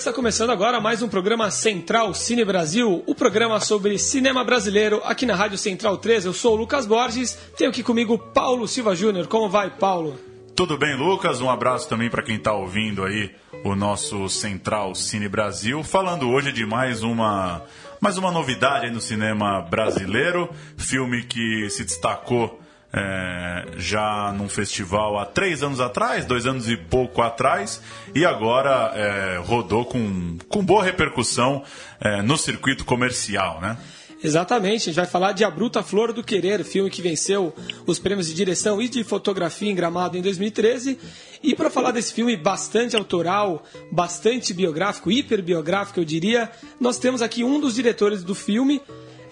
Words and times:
Está 0.00 0.14
começando 0.14 0.48
agora 0.48 0.80
mais 0.80 1.02
um 1.02 1.10
programa 1.10 1.50
Central 1.50 2.14
Cine 2.14 2.42
Brasil, 2.42 3.04
o 3.06 3.14
programa 3.14 3.60
sobre 3.60 3.98
cinema 3.98 4.42
brasileiro 4.42 5.02
aqui 5.04 5.26
na 5.26 5.34
Rádio 5.34 5.58
Central 5.58 5.98
3. 5.98 6.24
Eu 6.24 6.32
sou 6.32 6.54
o 6.54 6.56
Lucas 6.56 6.86
Borges, 6.86 7.38
tenho 7.54 7.68
aqui 7.68 7.82
comigo 7.82 8.16
Paulo 8.16 8.66
Silva 8.66 8.96
Júnior. 8.96 9.26
Como 9.26 9.50
vai, 9.50 9.68
Paulo? 9.68 10.18
Tudo 10.56 10.78
bem, 10.78 10.96
Lucas? 10.96 11.42
Um 11.42 11.50
abraço 11.50 11.86
também 11.86 12.08
para 12.08 12.22
quem 12.22 12.36
está 12.36 12.50
ouvindo 12.54 13.04
aí 13.04 13.30
o 13.62 13.76
nosso 13.76 14.26
Central 14.30 14.94
Cine 14.94 15.28
Brasil, 15.28 15.84
falando 15.84 16.30
hoje 16.30 16.50
de 16.50 16.64
mais 16.64 17.02
uma 17.02 17.62
mais 18.00 18.16
uma 18.16 18.32
novidade 18.32 18.90
no 18.90 19.02
cinema 19.02 19.60
brasileiro, 19.60 20.48
filme 20.78 21.24
que 21.24 21.68
se 21.68 21.84
destacou 21.84 22.58
é, 22.92 23.66
já 23.76 24.32
num 24.32 24.48
festival 24.48 25.18
há 25.18 25.24
três 25.24 25.62
anos 25.62 25.80
atrás, 25.80 26.24
dois 26.24 26.46
anos 26.46 26.68
e 26.68 26.76
pouco 26.76 27.22
atrás, 27.22 27.80
e 28.14 28.24
agora 28.24 28.92
é, 28.94 29.38
rodou 29.38 29.84
com, 29.84 30.38
com 30.48 30.64
boa 30.64 30.82
repercussão 30.82 31.62
é, 32.00 32.22
no 32.22 32.36
circuito 32.36 32.84
comercial, 32.84 33.60
né? 33.60 33.76
Exatamente, 34.22 34.82
a 34.82 34.84
gente 34.92 34.96
vai 34.96 35.06
falar 35.06 35.32
de 35.32 35.44
A 35.44 35.50
Bruta 35.50 35.82
Flor 35.82 36.12
do 36.12 36.22
Querer, 36.22 36.62
filme 36.62 36.90
que 36.90 37.00
venceu 37.00 37.54
os 37.86 37.98
prêmios 37.98 38.26
de 38.26 38.34
direção 38.34 38.80
e 38.80 38.86
de 38.86 39.02
fotografia 39.02 39.70
em 39.70 39.74
Gramado 39.74 40.18
em 40.18 40.20
2013. 40.20 40.98
E 41.42 41.54
para 41.54 41.70
falar 41.70 41.90
desse 41.90 42.12
filme 42.12 42.36
bastante 42.36 42.94
autoral, 42.94 43.64
bastante 43.90 44.52
biográfico, 44.52 45.10
hiperbiográfico, 45.10 46.00
eu 46.00 46.04
diria, 46.04 46.50
nós 46.78 46.98
temos 46.98 47.22
aqui 47.22 47.42
um 47.42 47.58
dos 47.58 47.74
diretores 47.74 48.22
do 48.22 48.34
filme. 48.34 48.82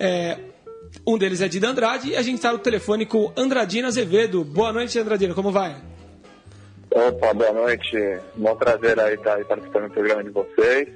É, 0.00 0.38
um 1.06 1.18
deles 1.18 1.40
é 1.40 1.48
Dida 1.48 1.68
Andrade 1.68 2.10
e 2.10 2.16
a 2.16 2.22
gente 2.22 2.36
está 2.36 2.52
no 2.52 2.58
telefone 2.58 3.06
com 3.06 3.32
Andradina 3.36 3.88
Azevedo. 3.88 4.44
Boa 4.44 4.72
noite, 4.72 4.98
Andradina, 4.98 5.34
como 5.34 5.50
vai? 5.50 5.76
Opa, 6.90 7.34
boa 7.34 7.52
noite. 7.52 7.96
Bom 8.36 8.56
prazer 8.56 8.98
aí 8.98 9.14
estar 9.14 9.44
participando 9.44 9.88
do 9.88 9.90
programa 9.90 10.24
de 10.24 10.30
vocês. 10.30 10.88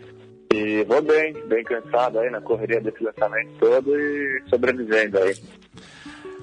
E 0.53 0.85
vou 0.85 1.01
bem, 1.01 1.33
bem 1.47 1.65
cansado 1.65 2.19
aí 2.19 2.31
na 2.31 2.41
correria 2.41 2.81
desse 2.81 3.03
lançamento 3.03 3.53
todo 3.59 3.99
e 3.99 4.43
sobrevivendo 4.51 5.19
aí. 5.19 5.35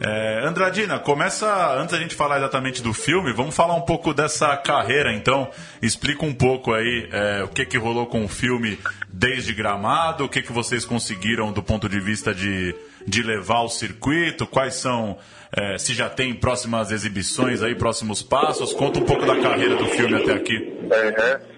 É, 0.02 0.46
Andradina, 0.46 0.98
começa, 0.98 1.76
antes 1.76 1.92
da 1.92 2.02
gente 2.02 2.16
falar 2.16 2.38
exatamente 2.38 2.82
do 2.82 2.94
filme, 2.94 3.34
vamos 3.34 3.54
falar 3.54 3.76
um 3.76 3.82
pouco 3.82 4.14
dessa 4.14 4.56
carreira, 4.56 5.14
então. 5.14 5.50
Explica 5.82 6.26
um 6.26 6.34
pouco 6.34 6.74
aí 6.74 7.10
é, 7.12 7.44
o 7.44 7.50
que, 7.50 7.66
que 7.66 7.78
rolou 7.78 8.08
com 8.08 8.24
o 8.24 8.28
filme 8.28 8.80
desde 9.12 9.54
Gramado, 9.54 10.24
o 10.24 10.30
que, 10.30 10.42
que 10.42 10.54
vocês 10.54 10.86
conseguiram 10.86 11.52
do 11.52 11.62
ponto 11.62 11.90
de 11.90 12.00
vista 12.00 12.34
de, 12.34 12.74
de 13.06 13.24
levar 13.24 13.58
ao 13.58 13.70
circuito, 13.70 14.46
quais 14.48 14.76
são, 14.76 15.18
é, 15.56 15.78
se 15.78 15.94
já 15.94 16.10
tem 16.10 16.34
próximas 16.34 16.92
exibições 16.92 17.62
aí, 17.62 17.76
próximos 17.76 18.22
passos. 18.22 18.74
Conta 18.74 19.00
um 19.00 19.06
pouco 19.06 19.26
da 19.26 19.40
carreira 19.40 19.76
do 19.76 19.86
filme 19.86 20.16
até 20.16 20.34
aqui. 20.34 20.56
Uhum. 20.58 21.50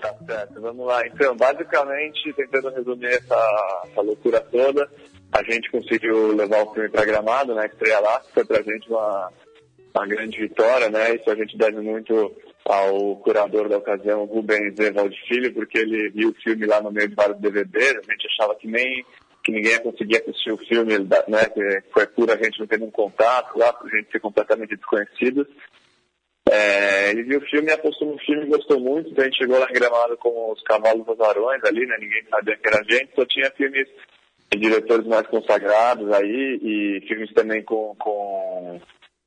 Tá 0.00 0.14
certo, 0.26 0.60
vamos 0.60 0.86
lá. 0.86 1.06
Então, 1.06 1.36
basicamente, 1.36 2.32
tentando 2.34 2.70
resumir 2.70 3.06
essa, 3.06 3.82
essa 3.90 4.00
loucura 4.00 4.40
toda, 4.40 4.88
a 5.32 5.42
gente 5.42 5.70
conseguiu 5.70 6.34
levar 6.34 6.62
o 6.62 6.72
filme 6.72 6.88
para 6.88 7.04
Gramado, 7.04 7.54
né? 7.54 7.66
Estreia 7.66 7.98
lá, 7.98 8.22
foi 8.32 8.44
pra 8.44 8.62
gente 8.62 8.88
uma, 8.88 9.32
uma 9.94 10.06
grande 10.06 10.38
vitória, 10.38 10.88
né? 10.88 11.16
Isso 11.16 11.28
a 11.28 11.34
gente 11.34 11.56
deve 11.58 11.80
muito 11.80 12.32
ao 12.64 13.16
curador 13.16 13.68
da 13.68 13.78
ocasião, 13.78 14.24
Rubens 14.26 14.78
Evaldo 14.78 15.14
Filho, 15.26 15.52
porque 15.52 15.78
ele 15.78 16.10
viu 16.10 16.30
o 16.30 16.42
filme 16.42 16.66
lá 16.66 16.80
no 16.80 16.92
meio 16.92 17.08
de 17.08 17.14
vários 17.14 17.40
DVDs, 17.40 17.96
a 17.96 18.12
gente 18.12 18.26
achava 18.26 18.54
que 18.56 18.68
nem 18.68 19.04
que 19.48 19.52
ninguém 19.52 19.72
ia 19.72 19.80
conseguir 19.80 20.16
assistir 20.18 20.52
o 20.52 20.58
filme, 20.58 20.98
né? 20.98 21.44
Que 21.54 21.82
foi 21.90 22.06
pura 22.06 22.34
a 22.34 22.36
gente 22.36 22.60
não 22.60 22.66
tendo 22.66 22.84
um 22.84 22.90
contato 22.90 23.58
lá, 23.58 23.72
por 23.72 23.90
gente 23.90 24.12
ser 24.12 24.20
completamente 24.20 24.76
desconhecidos. 24.76 25.46
É, 26.50 27.10
ele 27.10 27.22
viu 27.22 27.38
o 27.38 27.46
filme, 27.48 27.70
apostou 27.70 28.12
no 28.12 28.18
filme, 28.18 28.46
gostou 28.46 28.78
muito, 28.78 29.08
então 29.08 29.22
a 29.22 29.26
gente 29.26 29.38
chegou 29.38 29.58
lá 29.58 29.66
em 29.70 29.72
Gramado 29.72 30.18
com 30.18 30.52
os 30.52 30.62
cavalos 30.62 31.08
azarões 31.08 31.64
ali, 31.64 31.86
né? 31.86 31.96
Ninguém 31.98 32.24
sabia 32.28 32.56
que 32.58 32.68
era 32.68 32.78
a 32.78 32.92
gente, 32.92 33.14
só 33.14 33.24
tinha 33.24 33.50
filmes 33.52 33.88
de 34.52 34.58
diretores 34.58 35.06
mais 35.06 35.26
consagrados 35.28 36.12
aí 36.12 36.58
e 36.62 37.06
filmes 37.08 37.32
também 37.32 37.62
com, 37.62 37.94
com, 37.98 38.80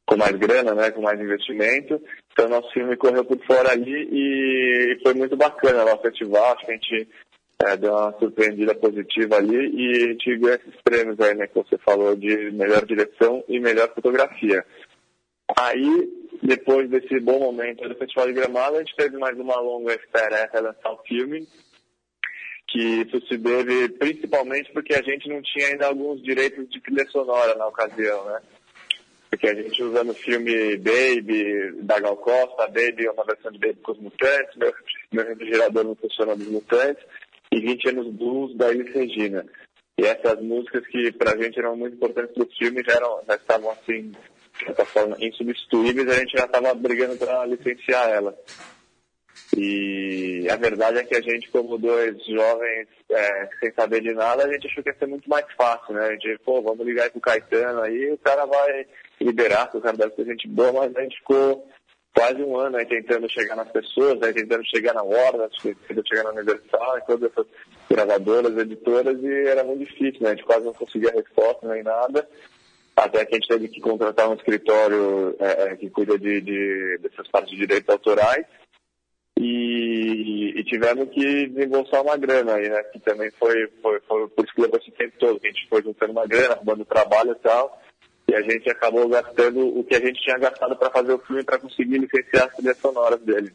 com 0.06 0.18
mais 0.18 0.36
grana, 0.36 0.76
né? 0.76 0.92
Com 0.92 1.02
mais 1.02 1.20
investimento. 1.20 2.00
Então 2.32 2.48
nosso 2.48 2.72
filme 2.74 2.96
correu 2.96 3.26
por 3.26 3.44
fora 3.46 3.72
ali 3.72 4.08
e 4.12 5.00
foi 5.02 5.16
muito 5.16 5.36
bacana 5.36 5.84
lá 5.84 5.96
o 5.96 6.02
festival, 6.02 6.54
acho 6.54 6.66
que 6.66 6.72
a 6.72 6.76
gente 6.76 7.08
é, 7.66 7.78
deu 7.78 7.92
uma 7.92 8.12
surpreendida 8.18 8.74
positiva 8.74 9.38
ali 9.38 9.70
e 9.76 10.04
a 10.04 10.08
gente 10.08 10.38
ganhou 10.38 10.56
esses 10.56 10.82
prêmios 10.84 11.20
aí, 11.20 11.36
né? 11.36 11.48
Que 11.48 11.56
você 11.56 11.78
falou 11.78 12.16
de 12.16 12.52
melhor 12.52 12.86
direção 12.86 13.44
e 13.48 13.60
melhor 13.60 13.94
fotografia. 13.94 14.66
Aí, 15.58 16.10
depois 16.42 16.90
desse 16.90 17.20
bom 17.20 17.40
momento 17.40 17.88
do 17.88 17.96
Festival 17.96 18.28
de 18.28 18.34
Gramado, 18.34 18.78
a 18.78 18.80
gente 18.80 18.96
teve 18.96 19.18
mais 19.18 19.38
uma 19.38 19.60
longa 19.60 19.94
espera 19.94 20.44
até 20.44 20.60
lançar 20.60 20.92
o 20.92 21.04
filme, 21.04 21.48
que 22.68 22.80
isso 22.80 23.22
se 23.28 23.38
deve 23.38 23.90
principalmente 23.90 24.72
porque 24.72 24.94
a 24.94 25.02
gente 25.02 25.28
não 25.28 25.42
tinha 25.42 25.68
ainda 25.68 25.88
alguns 25.88 26.24
direitos 26.24 26.70
de 26.70 26.80
trilha 26.82 27.06
sonora 27.10 27.56
na 27.56 27.68
ocasião, 27.68 28.26
né? 28.26 28.40
Porque 29.30 29.48
a 29.48 29.56
gente 29.56 29.82
usando 29.84 30.12
o 30.12 30.16
filme 30.16 30.78
Baby, 30.78 31.74
da 31.84 32.00
Gal 32.00 32.18
Costa, 32.18 32.68
Baby 32.68 33.08
uma 33.08 33.26
versão 33.26 33.52
de 33.52 33.60
Baby 33.60 33.80
com 33.82 33.92
os 33.94 34.00
Mutantes, 34.00 34.56
meu, 34.56 34.74
meu 35.12 35.26
refrigerador 35.26 35.84
não 35.84 35.96
funciona 35.96 36.36
dos 36.36 36.48
Mutantes, 36.48 37.04
e 37.52 37.60
20 37.60 37.90
anos 37.90 38.14
blues 38.14 38.56
da 38.56 38.70
Elis 38.72 38.94
Regina. 38.94 39.46
E 40.00 40.06
essas 40.06 40.42
músicas 40.42 40.86
que 40.88 41.12
pra 41.12 41.38
gente 41.38 41.60
eram 41.60 41.76
muito 41.76 41.96
importantes 41.96 42.34
pro 42.34 42.48
filme 42.58 42.84
já, 42.88 42.94
eram, 42.94 43.22
já 43.28 43.36
estavam 43.36 43.72
assim 43.72 44.12
de 44.58 44.66
certa 44.66 44.86
forma, 44.86 45.18
insubstituíveis, 45.20 46.10
a 46.10 46.20
gente 46.20 46.38
já 46.38 46.46
estava 46.46 46.74
brigando 46.74 47.18
para 47.18 47.46
licenciar 47.46 48.10
ela. 48.10 48.38
E 49.56 50.48
a 50.50 50.56
verdade 50.56 51.00
é 51.00 51.04
que 51.04 51.16
a 51.16 51.22
gente, 51.22 51.50
como 51.50 51.78
dois 51.78 52.24
jovens 52.26 52.88
é, 53.10 53.50
sem 53.60 53.72
saber 53.74 54.02
de 54.02 54.14
nada, 54.14 54.46
a 54.46 54.54
gente 54.54 54.68
achou 54.68 54.84
que 54.84 54.90
ia 54.90 54.96
ser 54.96 55.08
muito 55.08 55.30
mais 55.30 55.46
fácil, 55.58 55.94
né? 55.94 56.06
A 56.06 56.12
gente, 56.12 56.40
pô, 56.46 56.62
vamos 56.62 56.86
ligar 56.86 57.04
aí 57.04 57.10
pro 57.10 57.20
Caetano 57.20 57.82
aí, 57.82 58.12
o 58.12 58.18
cara 58.18 58.46
vai 58.46 58.86
liberar, 59.20 59.70
o 59.74 59.82
cara 59.82 59.98
deve 59.98 60.16
ser 60.16 60.26
gente 60.26 60.48
boa, 60.48 60.72
mas 60.72 60.96
a 60.96 61.02
gente 61.02 61.18
ficou 61.18 61.68
quase 62.14 62.42
um 62.44 62.58
ano 62.58 62.78
aí 62.78 62.86
tentando 62.86 63.30
chegar 63.30 63.56
nas 63.56 63.72
pessoas, 63.72 64.22
aí 64.22 64.34
tentando 64.34 64.66
chegar 64.66 64.94
na 64.94 65.04
Warner, 65.04 65.50
tentando 65.62 66.08
chegar 66.08 66.24
na 66.24 66.32
Universal, 66.32 66.98
em 66.98 67.06
todas 67.06 67.32
essas 67.32 67.48
gravadoras, 67.90 68.58
editoras, 68.58 69.22
e 69.22 69.48
era 69.48 69.64
muito 69.64 69.86
difícil, 69.86 70.22
né? 70.22 70.32
A 70.32 70.36
gente 70.36 70.46
quase 70.46 70.66
não 70.66 70.74
conseguia 70.74 71.12
resposta 71.12 71.68
nem 71.68 71.84
nada 71.84 72.28
até 72.96 73.26
que 73.26 73.36
a 73.36 73.38
gente 73.38 73.48
teve 73.48 73.68
que 73.68 73.82
contratar 73.82 74.30
um 74.30 74.36
escritório 74.36 75.36
é, 75.40 75.76
que 75.76 75.90
cuida 75.90 76.18
de, 76.18 76.42
de, 76.42 77.00
dessas 77.02 77.28
partes 77.30 77.52
de 77.52 77.58
direitos 77.58 77.90
autorais 77.90 78.46
e, 79.40 80.54
e, 80.56 80.64
tivemos 80.66 81.10
que 81.10 81.48
desembolsar 81.48 82.04
uma 82.04 82.18
grana 82.18 82.56
aí, 82.56 82.70
né? 82.70 82.84
Que 82.84 83.00
também 83.00 83.32
foi, 83.32 83.68
foi, 83.82 84.00
foi 84.02 84.28
por 84.28 84.46
isso 84.46 84.54
que 84.54 84.62
levou 84.62 84.78
esse 84.78 84.92
tempo 84.92 85.18
todo, 85.18 85.40
que 85.40 85.48
a 85.48 85.52
gente 85.52 85.68
foi 85.68 85.82
juntando 85.82 86.12
uma 86.12 86.28
grana, 86.28 86.54
arrumando 86.54 86.86
trabalho 86.86 87.32
e 87.32 87.36
tal, 87.36 87.82
e 88.28 88.36
a 88.36 88.42
gente 88.42 88.70
acabou 88.70 89.08
gastando 89.10 89.78
o 89.78 89.84
que 89.84 89.96
a 89.96 90.00
gente 90.00 90.22
tinha 90.22 90.38
gastado 90.38 90.76
para 90.76 90.90
fazer 90.90 91.14
o 91.14 91.20
filme 91.20 91.44
para 91.44 91.60
conseguir 91.60 91.98
licenciar 91.98 92.48
as 92.48 92.56
trilhas 92.56 92.78
sonoras 92.78 93.20
dele. 93.22 93.52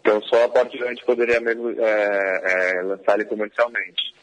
Então 0.00 0.22
só 0.22 0.44
a 0.44 0.48
partir 0.48 0.78
daí 0.78 0.88
a 0.88 0.90
gente 0.94 1.04
poderia 1.04 1.40
mesmo 1.40 1.70
é, 1.70 2.78
é, 2.78 2.82
lançar 2.82 3.14
ele 3.14 3.26
comercialmente. 3.26 4.14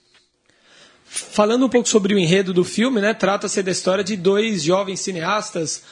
Falando 1.05 1.65
um 1.65 1.69
pouco 1.69 1.87
sobre 1.87 2.13
o 2.13 2.19
enredo 2.19 2.53
do 2.53 2.63
filme, 2.63 2.99
né, 2.99 3.13
trata-se 3.13 3.63
da 3.63 3.71
história 3.71 4.03
de 4.03 4.17
dois 4.17 4.63
jovens 4.63 4.99
cineastas. 4.99 5.83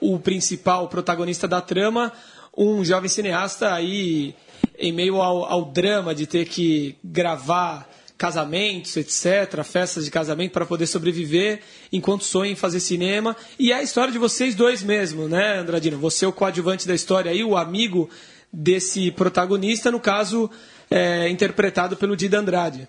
O 0.00 0.18
principal 0.18 0.88
protagonista 0.88 1.46
da 1.46 1.60
trama, 1.60 2.12
um 2.56 2.84
jovem 2.84 3.08
cineasta 3.08 3.72
aí 3.72 4.34
em 4.78 4.92
meio 4.92 5.20
ao, 5.20 5.44
ao 5.44 5.64
drama 5.66 6.14
de 6.14 6.26
ter 6.26 6.46
que 6.46 6.96
gravar 7.04 7.88
casamentos, 8.16 8.96
etc., 8.96 9.62
festas 9.64 10.04
de 10.04 10.10
casamento 10.10 10.52
para 10.52 10.66
poder 10.66 10.86
sobreviver 10.86 11.60
enquanto 11.92 12.24
sonha 12.24 12.52
em 12.52 12.56
fazer 12.56 12.80
cinema. 12.80 13.36
E 13.58 13.72
é 13.72 13.76
a 13.76 13.82
história 13.82 14.12
de 14.12 14.18
vocês 14.18 14.54
dois 14.54 14.82
mesmo, 14.82 15.28
né, 15.28 15.58
Andradino? 15.58 15.98
Você 15.98 16.24
é 16.24 16.28
o 16.28 16.32
coadjuvante 16.32 16.86
da 16.86 16.94
história 16.94 17.30
aí, 17.30 17.42
o 17.42 17.56
amigo 17.56 18.08
desse 18.52 19.10
protagonista, 19.10 19.90
no 19.90 19.98
caso, 19.98 20.50
é, 20.90 21.28
interpretado 21.28 21.96
pelo 21.96 22.16
Dida 22.16 22.38
Andrade. 22.38 22.88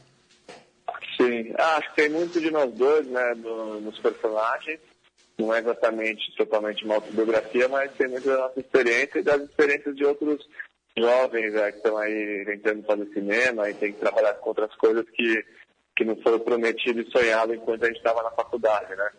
Sim, 1.18 1.54
ah, 1.58 1.78
acho 1.78 1.90
que 1.90 1.96
tem 1.96 2.10
muito 2.10 2.40
de 2.40 2.52
nós 2.52 2.72
dois, 2.74 3.08
né, 3.08 3.34
do, 3.36 3.80
nos 3.82 3.98
personagens. 4.00 4.80
Não 5.38 5.54
é 5.54 5.60
exatamente 5.60 6.34
totalmente 6.38 6.86
uma 6.86 6.96
autobiografia, 6.96 7.68
mas 7.68 7.92
tem 7.94 8.08
muito 8.08 8.26
da 8.26 8.38
nossa 8.38 8.60
experiência 8.60 9.20
e 9.20 9.24
das 9.24 9.42
experiências 9.42 9.96
de 9.96 10.06
outros 10.06 10.46
jovens 10.98 11.54
né, 11.54 11.72
que 11.72 11.78
estão 11.78 11.98
aí 11.98 12.46
tentando 12.46 12.84
fazer 12.84 13.06
cinema 13.14 13.70
e 13.70 13.74
tem 13.74 13.94
que 13.94 14.00
trabalhar 14.00 14.34
com 14.36 14.50
outras 14.50 14.74
coisas 14.76 15.06
que 15.10 15.44
que 15.96 16.04
não 16.04 16.16
foi 16.18 16.38
prometido 16.40 17.00
e 17.00 17.10
sonhado 17.10 17.54
enquanto 17.54 17.84
a 17.84 17.88
gente 17.88 17.98
estava 17.98 18.22
na 18.22 18.32
faculdade, 18.32 18.94
né? 18.96 19.10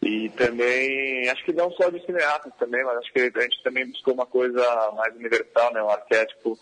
E 0.00 0.28
também, 0.30 1.28
acho 1.28 1.44
que 1.44 1.52
não 1.52 1.72
só 1.72 1.90
de 1.90 2.04
cineastas 2.06 2.52
também, 2.56 2.84
mas 2.84 2.98
acho 2.98 3.12
que 3.12 3.20
a 3.20 3.42
gente 3.42 3.62
também 3.64 3.84
buscou 3.90 4.14
uma 4.14 4.26
coisa 4.26 4.92
mais 4.92 5.14
universal, 5.16 5.72
né? 5.72 5.82
Um 5.82 5.90
arquétipo 5.90 6.56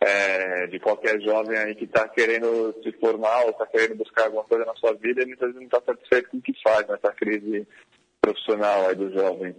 é, 0.00 0.66
de 0.66 0.80
qualquer 0.80 1.20
jovem 1.20 1.56
aí 1.56 1.74
que 1.74 1.84
está 1.84 2.08
querendo 2.08 2.74
se 2.82 2.90
formar 2.92 3.44
ou 3.44 3.50
está 3.50 3.66
querendo 3.66 3.96
buscar 3.96 4.24
alguma 4.24 4.44
coisa 4.44 4.64
na 4.64 4.74
sua 4.74 4.92
vida 4.94 5.22
e 5.22 5.26
muitas 5.26 5.52
vezes 5.52 5.60
não 5.60 5.66
está 5.66 5.80
satisfeito 5.80 6.30
com 6.30 6.38
o 6.38 6.42
que 6.42 6.52
faz 6.62 6.88
nessa 6.88 7.12
crise 7.12 7.68
profissional 8.20 8.88
aí 8.88 8.96
do 8.96 9.12
jovem. 9.12 9.54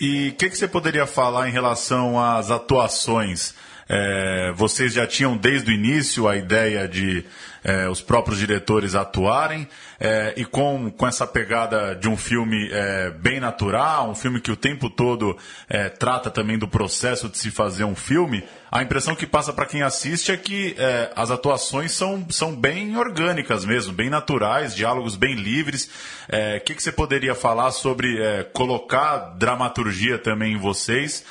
E 0.00 0.28
o 0.28 0.34
que, 0.34 0.48
que 0.48 0.56
você 0.56 0.68
poderia 0.68 1.06
falar 1.06 1.48
em 1.48 1.52
relação 1.52 2.20
às 2.20 2.50
atuações? 2.50 3.54
É, 3.88 4.52
vocês 4.54 4.92
já 4.92 5.06
tinham 5.06 5.36
desde 5.36 5.70
o 5.70 5.74
início 5.74 6.28
a 6.28 6.36
ideia 6.36 6.86
de 6.86 7.24
é, 7.64 7.88
os 7.88 8.00
próprios 8.00 8.38
diretores 8.38 8.94
atuarem 8.94 9.68
é, 10.00 10.32
e 10.36 10.44
com, 10.44 10.90
com 10.90 11.06
essa 11.06 11.26
pegada 11.26 11.94
de 11.94 12.08
um 12.08 12.16
filme 12.16 12.68
é, 12.70 13.10
bem 13.10 13.40
natural, 13.40 14.10
um 14.10 14.14
filme 14.14 14.40
que 14.40 14.50
o 14.50 14.56
tempo 14.56 14.88
todo 14.88 15.36
é, 15.68 15.88
trata 15.88 16.30
também 16.30 16.56
do 16.56 16.68
processo 16.68 17.28
de 17.28 17.36
se 17.36 17.50
fazer 17.50 17.84
um 17.84 17.96
filme, 17.96 18.44
a 18.70 18.82
impressão 18.82 19.16
que 19.16 19.26
passa 19.26 19.52
para 19.52 19.66
quem 19.66 19.82
assiste 19.82 20.30
é 20.30 20.36
que 20.36 20.76
é, 20.78 21.10
as 21.16 21.30
atuações 21.30 21.92
são, 21.92 22.26
são 22.30 22.54
bem 22.54 22.96
orgânicas 22.96 23.64
mesmo, 23.64 23.92
bem 23.94 24.10
naturais, 24.10 24.76
diálogos 24.76 25.16
bem 25.16 25.34
livres. 25.34 25.86
O 25.86 25.90
é, 26.28 26.60
que, 26.60 26.74
que 26.74 26.82
você 26.82 26.92
poderia 26.92 27.34
falar 27.34 27.70
sobre 27.70 28.18
colocar 28.52 29.34
dramaturgia 29.38 30.18
também 30.18 30.52
em 30.52 30.58
vocês 30.58 31.24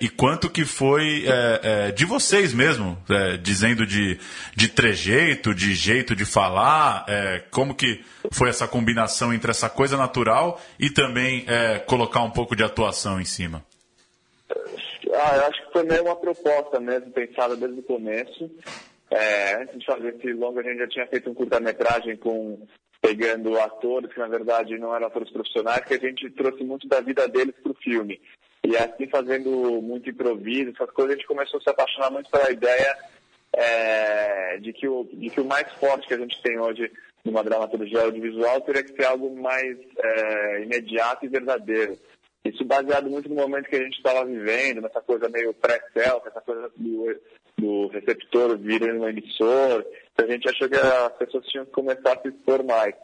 e 0.00 0.08
quanto 0.08 0.50
que 0.50 0.64
foi 0.64 1.24
de 1.94 2.04
vocês 2.04 2.52
mesmo, 2.52 2.98
dizendo 3.42 3.86
de, 3.86 4.18
de 4.54 4.68
trejeito, 4.68 5.54
de 5.56 5.74
jeito 5.74 6.14
de 6.14 6.24
falar, 6.24 7.04
como 7.50 7.74
que 7.74 8.04
foi 8.30 8.48
essa 8.50 8.68
combinação 8.68 9.32
entre 9.32 9.50
essa 9.50 9.68
coisa 9.68 9.96
natural 9.96 10.60
e 10.78 10.90
também 10.90 11.44
colocar 11.86 12.22
um 12.22 12.30
pouco 12.30 12.54
de 12.54 12.62
atuação 12.62 13.20
em 13.20 13.24
cima? 13.24 13.64
Ah, 15.14 15.36
eu 15.36 15.46
acho 15.46 15.66
que 15.66 15.72
foi 15.72 15.82
meio 15.84 16.04
uma 16.04 16.16
proposta 16.16 16.78
mesmo, 16.78 17.10
pensada 17.10 17.56
desde 17.56 17.80
o 17.80 17.82
começo. 17.82 18.50
É, 19.10 19.62
antes 19.62 19.78
de 19.78 19.86
fazer 19.86 20.14
esse 20.14 20.32
longo, 20.32 20.60
a 20.60 20.62
gente 20.62 20.78
já 20.78 20.88
tinha 20.88 21.06
feito 21.06 21.30
um 21.30 21.34
curta-metragem 21.34 22.16
com 22.16 22.66
pegando 23.00 23.58
atores 23.60 24.12
que 24.12 24.18
na 24.18 24.26
verdade 24.26 24.78
não 24.78 24.94
eram 24.94 25.06
atores 25.06 25.30
profissionais, 25.30 25.84
que 25.84 25.94
a 25.94 25.98
gente 25.98 26.28
trouxe 26.30 26.64
muito 26.64 26.88
da 26.88 27.00
vida 27.00 27.28
deles 27.28 27.54
para 27.62 27.72
o 27.72 27.76
filme. 27.76 28.20
E 28.64 28.76
assim, 28.76 29.06
fazendo 29.08 29.80
muito 29.80 30.10
improviso, 30.10 30.72
essas 30.74 30.90
coisas, 30.90 31.12
a 31.12 31.16
gente 31.16 31.28
começou 31.28 31.60
a 31.60 31.62
se 31.62 31.70
apaixonar 31.70 32.10
muito 32.10 32.28
pela 32.28 32.50
ideia 32.50 32.98
é, 33.56 34.58
de, 34.58 34.72
que 34.72 34.86
o, 34.86 35.04
de 35.10 35.30
que 35.30 35.40
o 35.40 35.44
mais 35.44 35.66
forte 35.74 36.06
que 36.06 36.14
a 36.14 36.18
gente 36.18 36.40
tem 36.42 36.58
hoje 36.58 36.92
numa 37.24 37.42
dramaturgia 37.42 38.02
audiovisual 38.02 38.60
teria 38.60 38.84
que 38.84 38.94
ser 38.94 39.06
algo 39.06 39.34
mais 39.34 39.76
é, 39.98 40.62
imediato 40.62 41.24
e 41.24 41.28
verdadeiro. 41.28 41.98
Isso 42.44 42.64
baseado 42.64 43.10
muito 43.10 43.28
no 43.28 43.34
momento 43.34 43.68
que 43.68 43.74
a 43.74 43.82
gente 43.82 43.96
estava 43.96 44.24
vivendo, 44.24 44.82
nessa 44.82 45.00
coisa 45.00 45.28
meio 45.28 45.52
pré-self, 45.54 46.28
essa 46.28 46.40
coisa 46.40 46.70
do, 46.76 47.20
do 47.58 47.88
receptor 47.88 48.56
virando 48.58 49.00
um 49.00 49.08
emissor. 49.08 49.84
Então 50.12 50.26
a 50.26 50.30
gente 50.30 50.48
achou 50.48 50.68
que 50.68 50.76
as 50.76 51.16
pessoas 51.16 51.46
tinham 51.46 51.64
que 51.64 51.72
começar 51.72 52.12
a 52.12 52.20
se 52.20 52.28
expor 52.28 52.62
mais. 52.62 52.94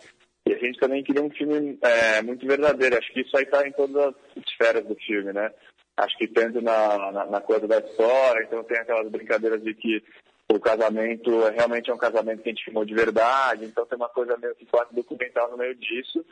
E 0.46 0.52
a 0.52 0.58
gente 0.58 0.78
também 0.78 1.02
queria 1.02 1.22
um 1.22 1.30
filme 1.30 1.78
é, 1.82 2.22
muito 2.22 2.46
verdadeiro. 2.46 2.96
Acho 2.96 3.12
que 3.12 3.22
isso 3.22 3.36
aí 3.36 3.44
está 3.44 3.66
em 3.66 3.72
todas 3.72 3.96
as 3.96 4.14
esferas 4.46 4.84
do 4.84 4.94
filme, 4.94 5.32
né? 5.32 5.50
Acho 5.96 6.16
que 6.18 6.28
tanto 6.28 6.60
na, 6.60 7.12
na, 7.12 7.26
na, 7.26 7.40
coisa 7.40 7.68
da 7.68 7.78
história, 7.78 8.44
então 8.44 8.64
tem 8.64 8.78
aquelas 8.78 9.10
brincadeiras 9.10 9.62
de 9.62 9.74
que 9.74 10.02
o 10.54 10.60
casamento 10.60 11.46
é, 11.46 11.50
realmente 11.50 11.90
é 11.90 11.94
um 11.94 11.98
casamento 11.98 12.42
que 12.42 12.48
a 12.48 12.52
gente 12.52 12.64
filmou 12.64 12.84
de 12.84 12.94
verdade, 12.94 13.64
então 13.64 13.86
tem 13.86 13.96
uma 13.96 14.08
coisa 14.08 14.36
meio 14.36 14.54
que 14.54 14.66
quase 14.66 14.94
documental 14.94 15.50
no 15.50 15.56
meio 15.56 15.74
disso. 15.74 16.24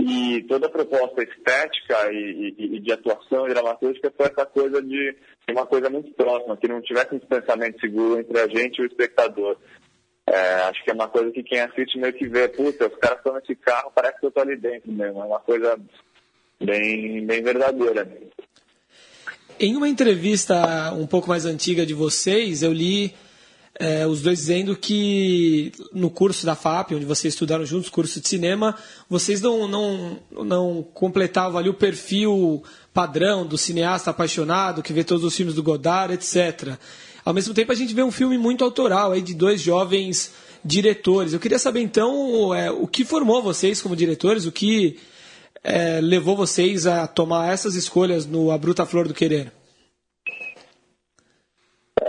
E 0.00 0.42
toda 0.48 0.66
a 0.66 0.70
proposta 0.70 1.22
estética 1.22 2.12
e, 2.12 2.54
e, 2.58 2.76
e 2.76 2.80
de 2.80 2.92
atuação 2.92 3.46
e 3.46 3.50
dramatúrgica 3.50 4.12
foi 4.16 4.26
essa 4.26 4.44
coisa 4.44 4.82
de 4.82 5.16
uma 5.48 5.64
coisa 5.64 5.88
muito 5.88 6.12
próxima, 6.14 6.56
que 6.56 6.66
não 6.66 6.82
tivesse 6.82 7.14
um 7.14 7.18
distanciamento 7.18 7.80
seguro 7.80 8.18
entre 8.18 8.38
a 8.40 8.48
gente 8.48 8.78
e 8.78 8.82
o 8.82 8.86
espectador. 8.86 9.56
É, 10.26 10.62
acho 10.62 10.82
que 10.82 10.90
é 10.90 10.94
uma 10.94 11.08
coisa 11.08 11.30
que 11.30 11.42
quem 11.42 11.60
assiste 11.60 11.98
meio 11.98 12.12
que 12.14 12.26
vê, 12.26 12.48
puta, 12.48 12.88
os 12.88 12.96
caras 12.96 13.18
estão 13.18 13.34
nesse 13.34 13.54
carro, 13.54 13.92
parece 13.94 14.18
que 14.18 14.26
eu 14.26 14.28
estou 14.28 14.42
ali 14.42 14.56
dentro 14.56 14.90
mesmo. 14.90 15.20
É 15.20 15.24
uma 15.24 15.40
coisa 15.40 15.78
bem, 16.60 17.24
bem 17.24 17.42
verdadeira. 17.42 18.08
Em 19.60 19.76
uma 19.76 19.88
entrevista 19.88 20.92
um 20.94 21.06
pouco 21.06 21.28
mais 21.28 21.44
antiga 21.44 21.86
de 21.86 21.94
vocês, 21.94 22.62
eu 22.64 22.72
li 22.72 23.14
é, 23.82 24.06
os 24.06 24.22
dois 24.22 24.38
dizendo 24.38 24.76
que 24.76 25.72
no 25.92 26.08
curso 26.08 26.46
da 26.46 26.54
FAP, 26.54 26.92
onde 26.92 27.04
vocês 27.04 27.34
estudaram 27.34 27.66
juntos, 27.66 27.90
curso 27.90 28.20
de 28.20 28.28
cinema, 28.28 28.76
vocês 29.10 29.40
não, 29.40 29.66
não, 29.66 30.18
não 30.30 30.86
completavam 30.94 31.58
ali 31.58 31.68
o 31.68 31.74
perfil 31.74 32.62
padrão 32.94 33.44
do 33.44 33.58
cineasta 33.58 34.10
apaixonado 34.10 34.84
que 34.84 34.92
vê 34.92 35.02
todos 35.02 35.24
os 35.24 35.34
filmes 35.34 35.56
do 35.56 35.64
Godard, 35.64 36.14
etc. 36.14 36.78
Ao 37.24 37.34
mesmo 37.34 37.52
tempo, 37.52 37.72
a 37.72 37.74
gente 37.74 37.92
vê 37.92 38.04
um 38.04 38.12
filme 38.12 38.38
muito 38.38 38.62
autoral 38.62 39.10
aí 39.10 39.20
de 39.20 39.34
dois 39.34 39.60
jovens 39.60 40.30
diretores. 40.64 41.32
Eu 41.32 41.40
queria 41.40 41.58
saber 41.58 41.80
então 41.80 42.54
é, 42.54 42.70
o 42.70 42.86
que 42.86 43.04
formou 43.04 43.42
vocês 43.42 43.82
como 43.82 43.96
diretores, 43.96 44.46
o 44.46 44.52
que 44.52 44.96
é, 45.64 46.00
levou 46.00 46.36
vocês 46.36 46.86
a 46.86 47.08
tomar 47.08 47.52
essas 47.52 47.74
escolhas 47.74 48.26
no 48.26 48.52
A 48.52 48.58
Bruta 48.58 48.86
Flor 48.86 49.08
do 49.08 49.14
Querer. 49.14 49.52